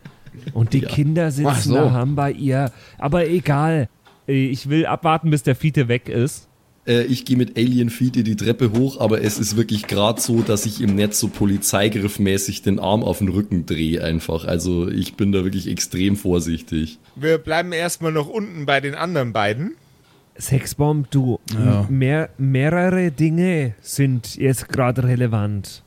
[0.54, 1.74] Und die Kinder sitzen so.
[1.74, 2.70] daheim bei ihr.
[2.98, 3.88] Aber egal.
[4.26, 6.48] Ich will abwarten, bis der Fiete weg ist.
[6.86, 10.42] Äh, ich gehe mit Alien Fiete die Treppe hoch, aber es ist wirklich gerade so,
[10.42, 14.44] dass ich im Netz so polizeigriffmäßig den Arm auf den Rücken drehe einfach.
[14.44, 16.98] Also ich bin da wirklich extrem vorsichtig.
[17.16, 19.72] Wir bleiben erstmal noch unten bei den anderen beiden.
[20.38, 21.86] Sexbomb, du, Ja.
[21.88, 25.82] mehr, mehrere Dinge sind jetzt gerade relevant.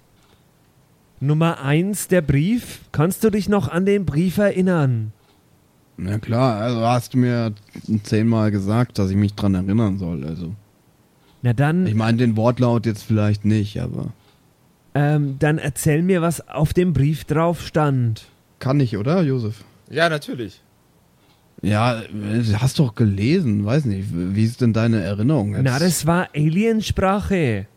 [1.19, 2.79] Nummer eins, der Brief.
[2.91, 5.11] Kannst du dich noch an den Brief erinnern?
[5.97, 7.53] Na klar, also hast du mir
[8.03, 10.23] zehnmal gesagt, dass ich mich dran erinnern soll.
[10.23, 10.53] Also
[11.41, 14.13] Na dann, ich meine den Wortlaut jetzt vielleicht nicht, aber
[14.93, 18.25] ähm, dann erzähl mir, was auf dem Brief drauf stand.
[18.59, 19.63] kann ich, oder, Josef?
[19.89, 20.61] Ja, natürlich.
[21.61, 22.01] Ja,
[22.53, 24.07] hast doch gelesen, weiß nicht.
[24.11, 25.53] Wie ist denn deine Erinnerung?
[25.53, 25.63] Jetzt?
[25.63, 27.67] Na, das war Aliensprache.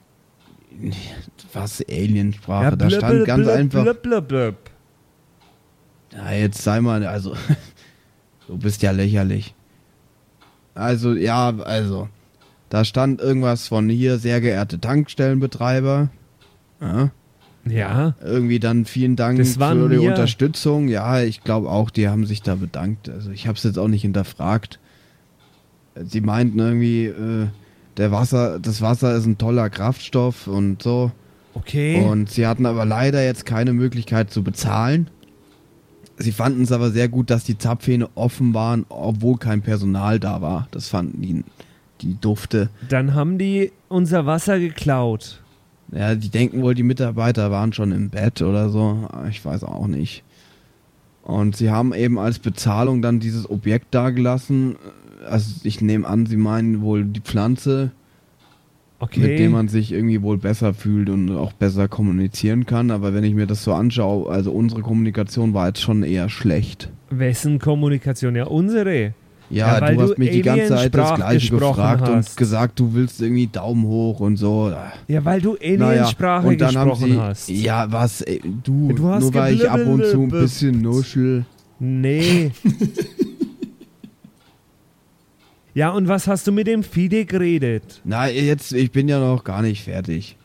[1.52, 2.64] was Aliensprache?
[2.64, 3.82] Ja, da blub, stand blub, ganz blub, einfach.
[3.82, 4.56] blub, blub, blub.
[6.12, 7.34] Ja, jetzt sei mal, also,
[8.46, 9.54] du bist ja lächerlich.
[10.74, 12.08] Also, ja, also,
[12.72, 16.08] da stand irgendwas von hier, sehr geehrte Tankstellenbetreiber.
[16.80, 17.10] Ja,
[17.66, 20.08] Ja, irgendwie dann vielen Dank für die.
[20.08, 20.88] Unterstützung.
[20.88, 23.10] Ja, ich glaube auch, die haben sich da bedankt.
[23.10, 24.80] Also, ich habe es jetzt auch nicht hinterfragt.
[26.02, 27.48] Sie meinten irgendwie, äh,
[27.98, 31.12] der Wasser, das Wasser ist ein toller Kraftstoff und so.
[31.52, 32.02] okay.
[32.02, 35.10] Und sie hatten aber leider jetzt keine Möglichkeit zu bezahlen.
[36.16, 40.40] Sie fanden es aber sehr gut, dass die Zapfhähne offen waren, obwohl kein Personal da
[40.40, 40.68] war.
[40.70, 41.44] Das fanden die,
[42.02, 42.68] die Dufte.
[42.88, 45.40] dann haben die unser Wasser geklaut.
[45.94, 49.08] Ja, die denken wohl, die Mitarbeiter waren schon im Bett oder so.
[49.30, 50.22] Ich weiß auch nicht.
[51.22, 54.76] Und sie haben eben als Bezahlung dann dieses Objekt dagelassen.
[55.28, 57.90] Also ich nehme an, sie meinen wohl die Pflanze,
[58.98, 59.20] Okay.
[59.20, 62.90] mit dem man sich irgendwie wohl besser fühlt und auch besser kommunizieren kann.
[62.92, 66.88] Aber wenn ich mir das so anschaue, also unsere Kommunikation war jetzt schon eher schlecht.
[67.10, 68.34] Wessen Kommunikation?
[68.36, 69.12] Ja, unsere.
[69.52, 72.36] Ja, Ja, du hast mich die ganze Zeit das gleiche gefragt und hast.
[72.36, 74.72] gesagt, du willst irgendwie Daumen hoch und so.
[75.08, 77.48] Ja, weil du Naja, Aliensprache und haben gesprochen sie, hast.
[77.50, 81.44] Ja, was, ey, du, Du hast nur weil ich ab und zu ein bisschen nuschel.
[81.78, 82.50] Nee.
[85.74, 88.00] ja, und was hast du mit dem Fide geredet?
[88.04, 90.36] Na, jetzt, ich bin ja noch gar nicht fertig.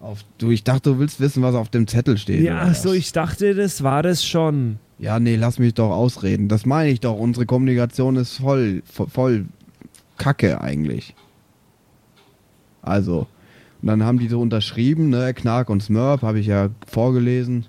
[0.00, 2.42] Auf, du, ich dachte, du willst wissen, was auf dem Zettel steht.
[2.42, 4.78] Ja, ach so, ich dachte, das war das schon.
[4.98, 6.48] Ja, nee, lass mich doch ausreden.
[6.48, 7.18] Das meine ich doch.
[7.18, 9.46] Unsere Kommunikation ist voll, voll, voll
[10.16, 11.14] Kacke eigentlich.
[12.82, 13.26] Also,
[13.82, 17.66] und dann haben die so unterschrieben, ne, Knark und Smurf, habe ich ja vorgelesen.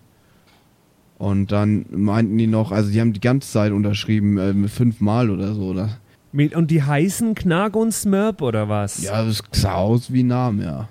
[1.17, 5.53] Und dann meinten die noch, also die haben die ganze Zeit unterschrieben, äh, fünfmal oder
[5.53, 5.97] so, oder?
[6.31, 9.01] Und die heißen Knark und Smurp oder was?
[9.01, 10.87] Ja, das sah aus wie Namen, ja.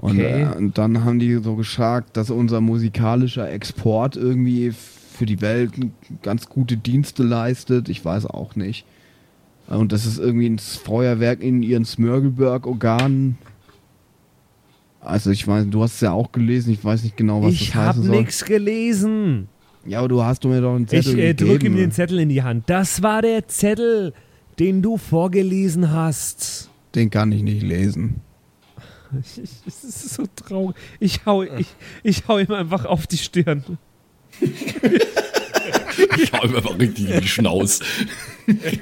[0.00, 0.42] Und, Okay.
[0.42, 5.70] äh, und dann haben die so gesagt, dass unser musikalischer Export irgendwie für die Welt
[6.22, 7.88] ganz gute Dienste leistet.
[7.88, 8.84] Ich weiß auch nicht.
[9.68, 13.38] Und das ist irgendwie ein Feuerwerk in ihren Smörgelberg-Organen.
[15.00, 17.66] Also ich weiß, du hast es ja auch gelesen, ich weiß nicht genau, was ich
[17.68, 18.16] das hab heißen soll.
[18.16, 19.48] nix gelesen.
[19.86, 21.50] Ja, aber du hast mir doch einen Zettel Ich äh, gegeben.
[21.50, 22.64] drück ihm den Zettel in die Hand.
[22.68, 24.14] Das war der Zettel,
[24.58, 26.70] den du vorgelesen hast.
[26.94, 28.20] Den kann ich nicht lesen.
[29.20, 30.76] Es ist so traurig.
[31.00, 31.66] Ich hau, ich,
[32.02, 33.64] ich hau ihm einfach auf die Stirn.
[36.18, 37.80] Ich hau ihm einfach richtig in die Schnauz.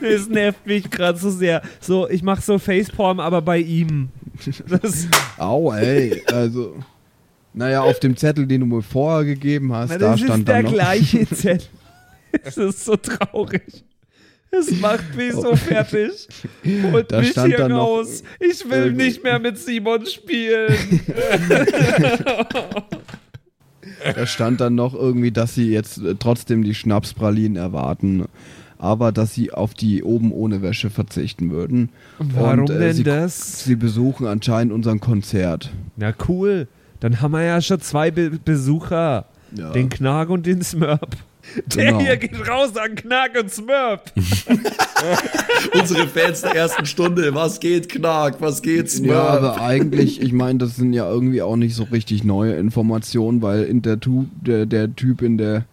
[0.02, 1.62] Es nervt mich gerade so sehr.
[1.80, 4.08] So, ich mach so Facepalm, aber bei ihm.
[4.68, 5.06] Das,
[5.36, 6.76] Au, ey, also.
[7.54, 10.48] Naja, auf dem Zettel, den du mir vorher gegeben hast, na, da das stand ist
[10.48, 10.72] der dann noch.
[10.72, 11.68] gleiche Zettel.
[12.42, 13.84] Es ist so traurig.
[14.54, 16.28] Es macht mich so fertig.
[16.92, 18.22] Holt Da mich hier raus.
[18.38, 20.74] Ich will irgendwie- nicht mehr mit Simon spielen.
[24.16, 28.24] Da stand dann noch irgendwie, dass sie jetzt äh, trotzdem die Schnapspralinen erwarten,
[28.78, 31.90] aber dass sie auf die oben ohne Wäsche verzichten würden.
[32.18, 33.64] Warum Und, äh, denn sie, das?
[33.64, 35.70] Sie besuchen anscheinend unseren Konzert.
[35.96, 36.66] Na cool.
[37.00, 39.26] Dann haben wir ja schon zwei Be Besucher.
[39.56, 39.70] Ja.
[39.70, 41.16] Den Knark und den Smurp.
[41.66, 42.00] Der Genau.
[42.00, 44.12] hier geht raus an Knark und Smurp.
[45.78, 47.34] Unsere Fans der ersten Stunde.
[47.34, 48.40] Was geht, Knark?
[48.40, 49.10] Was geht, Smurf?
[49.10, 53.42] Ja, aber eigentlich, ich meine, das sind ja irgendwie auch nicht so richtig neue Informationen,
[53.42, 55.64] weil in der, tu der, der Typ in der,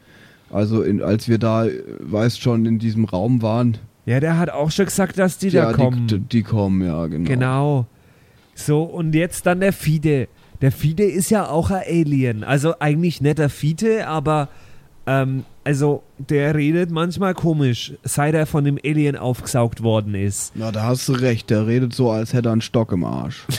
[0.51, 1.67] also in, als wir da,
[1.99, 5.65] weißt schon, in diesem Raum waren, Ja, der hat auch schon gesagt, dass die ja,
[5.67, 6.07] da kommen.
[6.07, 7.28] Die, die kommen, ja, genau.
[7.30, 7.86] Genau.
[8.55, 10.28] So, und jetzt dann der Fide.
[10.61, 12.43] Der Fide ist ja auch ein Alien.
[12.43, 14.49] Also eigentlich nicht der Fide, aber
[15.07, 20.53] ähm, also der redet manchmal komisch, seit er von dem Alien aufgesaugt worden ist.
[20.55, 23.45] Na, da hast du recht, der redet so, als hätte er einen Stock im Arsch.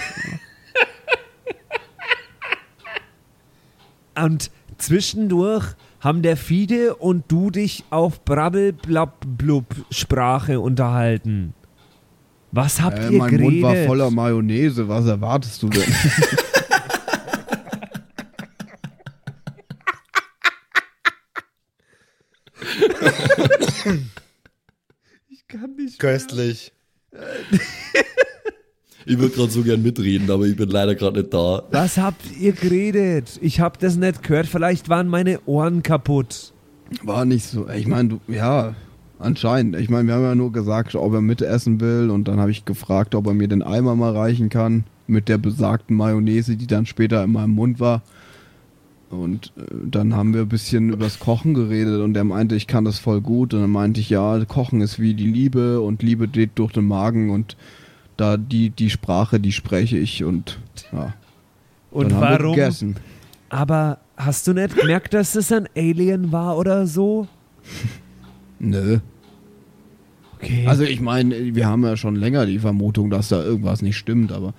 [4.17, 5.65] Und zwischendurch
[6.01, 11.55] haben der Fide und du dich auf Brabbel-Blab-Blub-Sprache unterhalten.
[12.53, 13.53] Was habt Äh, ihr mein geredet?
[13.53, 15.83] Mund war voller Mayonnaise, was erwartest du denn?
[25.29, 26.73] ich kann nicht Köstlich.
[29.07, 31.63] Ich würde gerade so gern mitreden, aber ich bin leider gerade nicht da.
[31.71, 33.39] Was habt ihr geredet?
[33.41, 34.47] Ich hab das nicht gehört.
[34.47, 36.53] Vielleicht waren meine Ohren kaputt.
[37.03, 37.69] War nicht so.
[37.69, 38.75] Ich meine, du, ja,
[39.19, 39.77] anscheinend.
[39.77, 42.65] Ich meine, wir haben ja nur gesagt, ob er mitessen will und dann habe ich
[42.65, 46.87] gefragt, ob er mir den Eimer mal reichen kann mit der besagten Mayonnaise, die dann
[46.87, 48.03] später in meinem Mund war.
[49.11, 52.85] Und äh, dann haben wir ein bisschen übers Kochen geredet und er meinte, ich kann
[52.85, 53.53] das voll gut.
[53.53, 56.87] Und dann meinte ich, ja, Kochen ist wie die Liebe und Liebe geht durch den
[56.87, 57.57] Magen und
[58.17, 60.59] da die, die Sprache, die spreche ich und
[60.93, 61.15] ja.
[61.91, 62.55] Und dann haben wir warum?
[62.55, 62.97] gegessen.
[63.49, 67.27] Aber hast du nicht gemerkt, dass es ein Alien war oder so?
[68.61, 69.01] Nö.
[70.37, 70.67] Okay.
[70.67, 74.33] Also ich meine, wir haben ja schon länger die Vermutung, dass da irgendwas nicht stimmt,
[74.33, 74.55] aber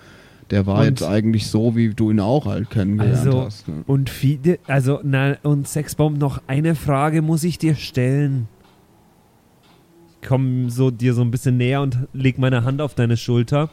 [0.52, 3.68] der war Und- jetzt eigentlich so, wie du ihn auch halt kennengelernt Also, hast.
[3.68, 3.84] Ne?
[3.88, 8.48] und Fide, also, na, und Sexbomb, noch eine Frage muss ich dir stellen.
[10.22, 13.70] Ich komm so dir so ein bisschen näher und leg meine Hand auf deine Schulter.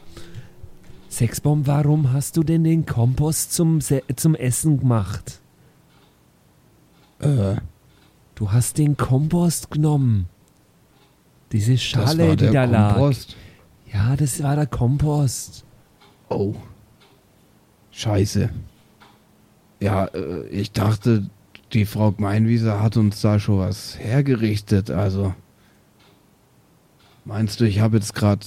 [1.10, 5.40] Sexbomb, warum hast du denn den Kompost zum, Se zum Essen gemacht?
[7.20, 7.56] Äh,
[8.34, 10.28] Du hast den Kompost genommen.
[11.50, 12.94] Diese das Schale, war die da lag.
[12.94, 13.34] Kompost.
[13.92, 15.64] Ja, das war der Kompost.
[16.28, 16.54] Oh.
[17.98, 18.50] Scheiße.
[19.80, 21.28] Ja, äh, ich dachte,
[21.72, 24.92] die Frau Gmeinwieser hat uns da schon was hergerichtet.
[24.92, 25.34] Also,
[27.24, 28.46] meinst du, ich habe jetzt gerade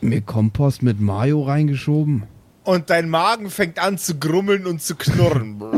[0.00, 2.22] mir Kompost mit Mayo reingeschoben?
[2.64, 5.60] Und dein Magen fängt an zu grummeln und zu knurren.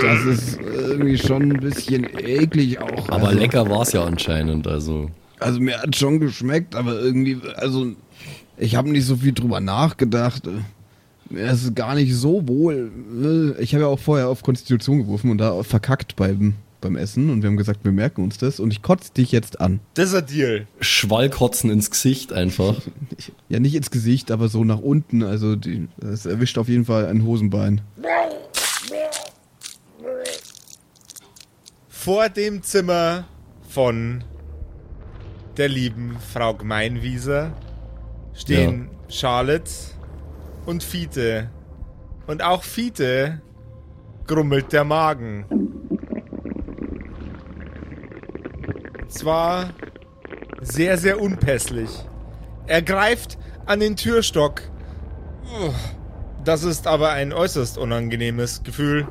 [0.00, 3.08] Das ist irgendwie schon ein bisschen eklig auch.
[3.08, 5.10] Aber also, lecker war es ja anscheinend, also.
[5.38, 7.94] Also mir hat schon geschmeckt, aber irgendwie, also
[8.58, 10.48] ich habe nicht so viel drüber nachgedacht.
[11.30, 13.56] Mir ist gar nicht so wohl.
[13.60, 17.42] Ich habe ja auch vorher auf Konstitution geworfen und da verkackt beim, beim Essen und
[17.42, 19.80] wir haben gesagt, wir merken uns das und ich kotze dich jetzt an.
[19.94, 20.66] Das ist ein Deal.
[20.80, 22.80] Schwallkotzen ins Gesicht einfach.
[23.50, 25.22] Ja, nicht ins Gesicht, aber so nach unten.
[25.22, 27.80] Also die, das erwischt auf jeden Fall ein Hosenbein.
[31.88, 33.24] Vor dem Zimmer
[33.70, 34.22] von
[35.56, 37.54] der lieben Frau Gmeinwieser
[38.38, 39.70] stehen Charlotte
[40.64, 41.50] und Fiete.
[42.26, 43.40] Und auch Fiete
[44.26, 45.44] grummelt der Magen.
[49.08, 49.70] Zwar
[50.60, 51.90] sehr, sehr unpässlich.
[52.66, 54.62] Er greift an den Türstock.
[55.44, 55.74] Uff,
[56.44, 59.08] Das ist aber ein äußerst unangenehmes Gefühl.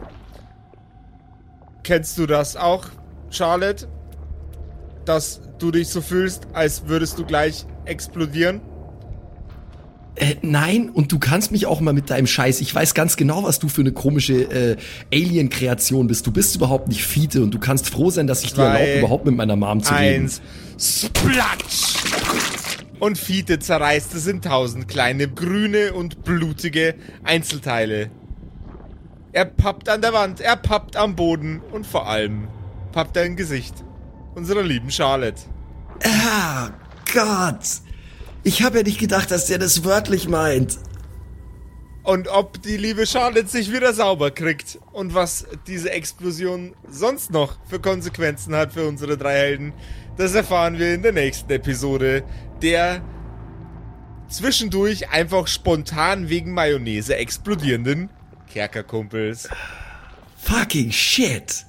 [1.83, 2.85] Kennst du das auch,
[3.29, 3.87] Charlotte?
[5.05, 8.61] Dass du dich so fühlst, als würdest du gleich explodieren?
[10.17, 12.61] Äh, nein, und du kannst mich auch mal mit deinem Scheiß.
[12.61, 14.77] Ich weiß ganz genau, was du für eine komische äh,
[15.13, 16.25] Alien-Kreation bist.
[16.25, 18.99] Du bist überhaupt nicht Fiete und du kannst froh sein, dass ich dir Drei, erlaube,
[18.99, 20.23] überhaupt mit meiner Mom zu reden.
[20.23, 20.41] Eins.
[20.79, 21.97] Splatsch!
[22.99, 28.09] Und Fiete zerreißt es in tausend kleine grüne und blutige Einzelteile.
[29.33, 32.47] Er pappt an der Wand, er pappt am Boden und vor allem
[32.91, 33.75] pappt er im Gesicht
[34.33, 35.43] unserer lieben Charlotte.
[36.03, 36.69] Ah,
[37.13, 37.81] Gott.
[38.47, 40.77] Ich habe ja nicht gedacht, dass der das wörtlich meint.
[42.03, 47.57] Und ob die liebe Charlotte sich wieder sauber kriegt und was diese Explosion sonst noch
[47.67, 49.73] für Konsequenzen hat für unsere drei Helden,
[50.15, 52.23] das erfahren wir in der nächsten Episode,
[52.61, 53.01] der
[54.29, 58.09] zwischendurch einfach spontan wegen Mayonnaise explodierenden
[58.49, 59.49] Kerkerkumpels.
[60.37, 61.65] Fucking shit.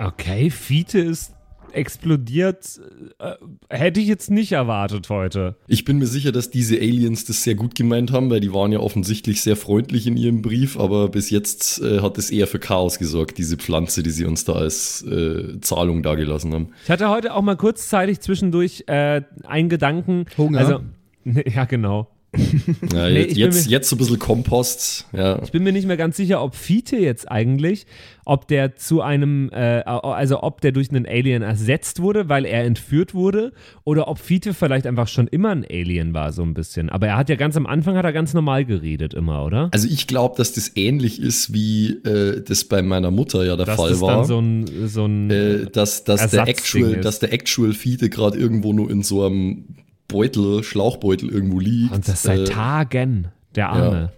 [0.00, 1.37] Okay, Fiete ist
[1.72, 2.80] explodiert.
[3.18, 3.32] Äh,
[3.68, 5.56] hätte ich jetzt nicht erwartet heute.
[5.66, 8.72] Ich bin mir sicher, dass diese Aliens das sehr gut gemeint haben, weil die waren
[8.72, 12.58] ja offensichtlich sehr freundlich in ihrem Brief, aber bis jetzt äh, hat es eher für
[12.58, 16.68] Chaos gesorgt, diese Pflanze, die sie uns da als äh, Zahlung dagelassen haben.
[16.84, 20.26] Ich hatte heute auch mal kurzzeitig zwischendurch äh, einen Gedanken.
[20.36, 20.58] Hunger?
[20.58, 20.80] Also,
[21.24, 22.08] ja, genau.
[22.92, 25.06] Ja, Nee, jetzt, mir- jetzt so ein bisschen Kompost.
[25.12, 25.40] Ja.
[25.42, 27.86] Ich bin mir nicht mehr ganz sicher, ob Fiete jetzt eigentlich,
[28.26, 32.64] ob der zu einem, äh, also ob der durch einen Alien ersetzt wurde, weil er
[32.64, 33.52] entführt wurde,
[33.84, 36.90] oder ob Fiete vielleicht einfach schon immer ein Alien war, so ein bisschen.
[36.90, 39.70] Aber er hat ja ganz am Anfang hat er ganz normal geredet immer, oder?
[39.72, 43.66] Also ich glaube, dass das ähnlich ist, wie äh, das bei meiner Mutter ja der
[43.66, 44.16] Dass Fall das war.
[44.16, 48.36] dann so ein, so ein äh, dass, dass, der actual, dass der actual Fiete gerade
[48.38, 49.64] irgendwo nur in so einem
[50.08, 51.92] Beutel, Schlauchbeutel irgendwo liegt.
[51.94, 54.12] und das seit Äh, Tagen, der Arme.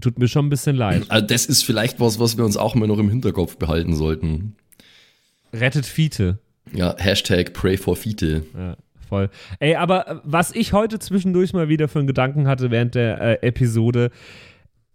[0.00, 1.04] Tut mir schon ein bisschen leid.
[1.10, 4.56] also das ist vielleicht was, was wir uns auch mal noch im Hinterkopf behalten sollten.
[5.52, 6.38] Rettet Fiete.
[6.72, 8.44] Ja, Hashtag Pray for Fiete.
[8.56, 8.76] Ja,
[9.08, 9.28] voll.
[9.58, 13.46] Ey, aber was ich heute zwischendurch mal wieder für einen Gedanken hatte während der äh,
[13.46, 14.10] Episode,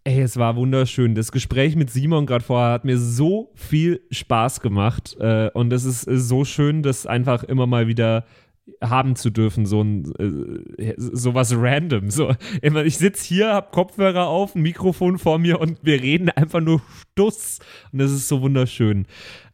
[0.05, 1.13] ey, es war wunderschön.
[1.13, 5.83] Das Gespräch mit Simon gerade vorher hat mir so viel Spaß gemacht äh, und es
[5.83, 8.25] ist so schön, das einfach immer mal wieder
[8.83, 10.11] haben zu dürfen, so ein
[10.77, 12.09] äh, sowas random.
[12.09, 16.61] So, ich sitze hier, hab Kopfhörer auf, ein Mikrofon vor mir und wir reden einfach
[16.61, 17.59] nur Stuss.
[17.91, 19.05] Und das ist so wunderschön.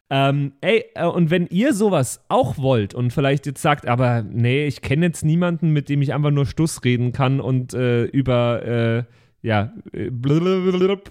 [0.10, 4.66] Ähm, ey, äh, und wenn ihr sowas auch wollt und vielleicht jetzt sagt, aber nee,
[4.68, 8.66] ich kenne jetzt niemanden, mit dem ich einfach nur Stuss reden kann und äh, über
[8.66, 9.04] äh,
[9.42, 10.10] ja, äh,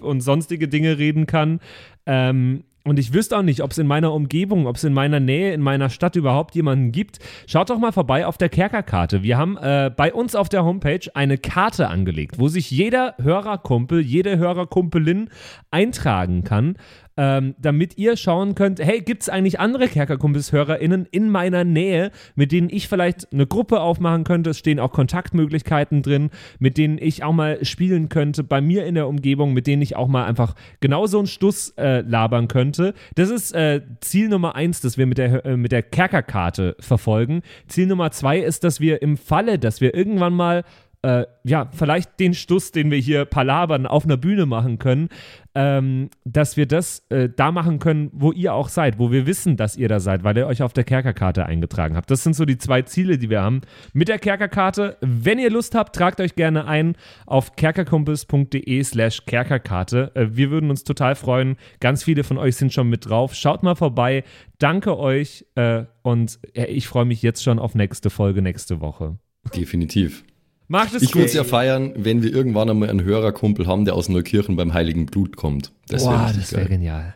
[0.01, 1.59] und sonstige Dinge reden kann,
[2.05, 5.19] ähm, und ich wüsste auch nicht, ob es in meiner Umgebung, ob es in meiner
[5.19, 7.19] Nähe, in meiner Stadt überhaupt jemanden gibt.
[7.45, 9.21] Schaut doch mal vorbei auf der Kerkerkarte.
[9.21, 14.01] Wir haben äh, bei uns auf der Homepage eine Karte angelegt, wo sich jeder Hörerkumpel,
[14.01, 15.29] jede Hörerkumpelin
[15.69, 16.75] eintragen kann,
[17.17, 22.51] ähm, damit ihr schauen könnt, hey, gibt es eigentlich andere Kerkerkumpels-HörerInnen in meiner Nähe, mit
[22.51, 24.51] denen ich vielleicht eine Gruppe aufmachen könnte?
[24.51, 28.95] Es stehen auch Kontaktmöglichkeiten drin, mit denen ich auch mal spielen könnte, bei mir in
[28.95, 32.93] der Umgebung, mit denen ich auch mal einfach genau so einen Stuss äh, labern könnte.
[33.15, 37.41] Das ist äh, Ziel Nummer eins, das wir mit der, äh, mit der Kerkerkarte verfolgen.
[37.67, 40.63] Ziel Nummer zwei ist, dass wir im Falle, dass wir irgendwann mal
[41.03, 45.09] äh, ja, vielleicht den Stuss, den wir hier palabern, auf einer Bühne machen können,
[45.55, 49.57] ähm, dass wir das äh, da machen können, wo ihr auch seid, wo wir wissen,
[49.57, 52.11] dass ihr da seid, weil ihr euch auf der Kerkerkarte eingetragen habt.
[52.11, 53.61] Das sind so die zwei Ziele, die wir haben
[53.93, 54.97] mit der Kerkerkarte.
[55.01, 56.95] Wenn ihr Lust habt, tragt euch gerne ein
[57.25, 60.11] auf kerkerkumpels.de slash Kerkerkarte.
[60.13, 61.57] Äh, wir würden uns total freuen.
[61.79, 63.33] Ganz viele von euch sind schon mit drauf.
[63.33, 64.23] Schaut mal vorbei.
[64.59, 69.17] Danke euch äh, und äh, ich freue mich jetzt schon auf nächste Folge nächste Woche.
[69.55, 70.23] Definitiv.
[70.71, 73.93] Macht es Ich würde es ja feiern, wenn wir irgendwann einmal einen Hörerkumpel haben, der
[73.93, 75.73] aus Neukirchen beim Heiligen Blut kommt.
[75.89, 77.13] Das wäre Boah, das wäre genial.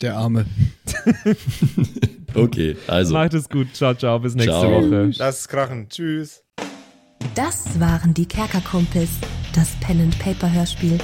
[0.00, 0.46] Der Arme.
[2.34, 3.14] Okay, also.
[3.14, 3.68] Macht es gut.
[3.72, 4.18] Ciao, ciao.
[4.18, 4.70] Bis nächste Ciao.
[4.70, 5.10] Woche.
[5.16, 5.88] Lass es krachen.
[5.88, 6.44] Tschüss.
[7.34, 9.08] Das waren die Kerkerkumpels,
[9.54, 10.98] das Pen and Paper Hörspiel.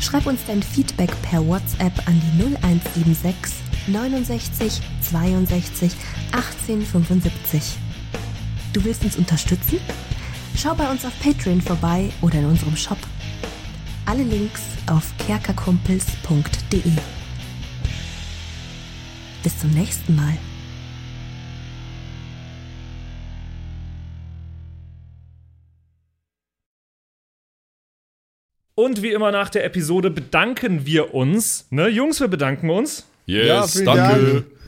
[0.00, 3.54] Schreib uns dein Feedback per WhatsApp an die 0176
[3.88, 5.92] 69 62
[6.32, 7.89] 18 75.
[8.72, 9.78] Du willst uns unterstützen?
[10.56, 12.98] Schau bei uns auf Patreon vorbei oder in unserem Shop.
[14.06, 16.92] Alle Links auf kerkerkumpels.de.
[19.42, 20.36] Bis zum nächsten Mal.
[28.74, 31.66] Und wie immer nach der Episode bedanken wir uns.
[31.70, 33.06] Ne, Jungs, wir bedanken uns.
[33.26, 34.32] Ja, Yes, vielen danke.
[34.32, 34.59] Dank.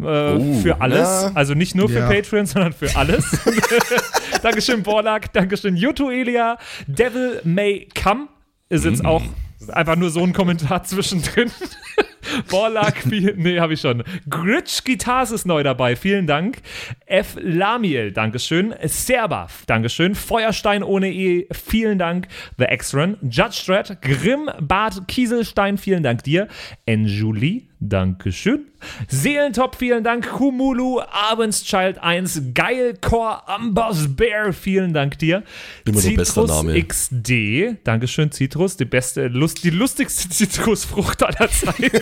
[0.00, 0.98] Äh, für alles.
[1.24, 1.32] ja.
[1.34, 2.08] Also nicht nur für Ja.
[2.08, 3.24] Patreon, sondern für alles.
[4.42, 5.32] Dankeschön, Borlak.
[5.32, 6.58] Dankeschön, Yuto Elia.
[6.86, 8.28] Devil May Come
[8.68, 9.22] ist jetzt auch
[9.72, 11.50] einfach nur so ein Kommentar zwischendrin.
[12.50, 14.02] Borlak, nee, habe ich schon.
[14.28, 16.58] Gritsch Guitars ist neu dabei, vielen Dank.
[17.06, 17.36] F.
[17.40, 18.74] Lamiel, Dankeschön.
[18.84, 20.14] Serba, Dankeschön.
[20.14, 22.26] Feuerstein ohne E, vielen Dank.
[22.58, 26.48] The X-Run, Judge Dredd, Grimm, Bart Kieselstein, vielen Dank dir.
[26.86, 28.66] Enjuli, Dankeschön.
[29.08, 30.28] Seelentop, vielen Dank.
[30.30, 35.42] Kumulu, Abendschild 1, Geilcore, Ambers Bear, vielen Dank dir.
[35.84, 36.82] Immer Citrus Name.
[36.82, 42.00] XD, Dankeschön, Citrus, die beste, Lust, die lustigste Zitrusfrucht aller Zeiten.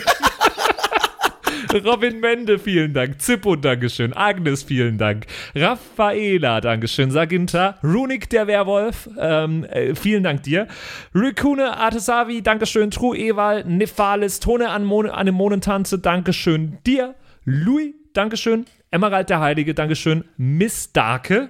[1.73, 3.19] Robin Mende, vielen Dank.
[3.19, 4.13] Zippo, Dankeschön.
[4.13, 5.25] Agnes, vielen Dank.
[5.55, 7.11] Raffaela, Dankeschön.
[7.11, 7.79] Saginta.
[7.83, 10.67] Runik, der Werwolf, ähm, äh, vielen Dank dir.
[11.15, 12.91] Rikune, Artesavi, Dankeschön.
[12.91, 17.15] True Ewal, Nephalis, Tone an, Mon Anemonentanze, Dankeschön dir.
[17.45, 18.65] Louis, Dankeschön.
[18.91, 20.23] Emerald der Heilige, Dankeschön.
[20.37, 21.49] Miss Darke,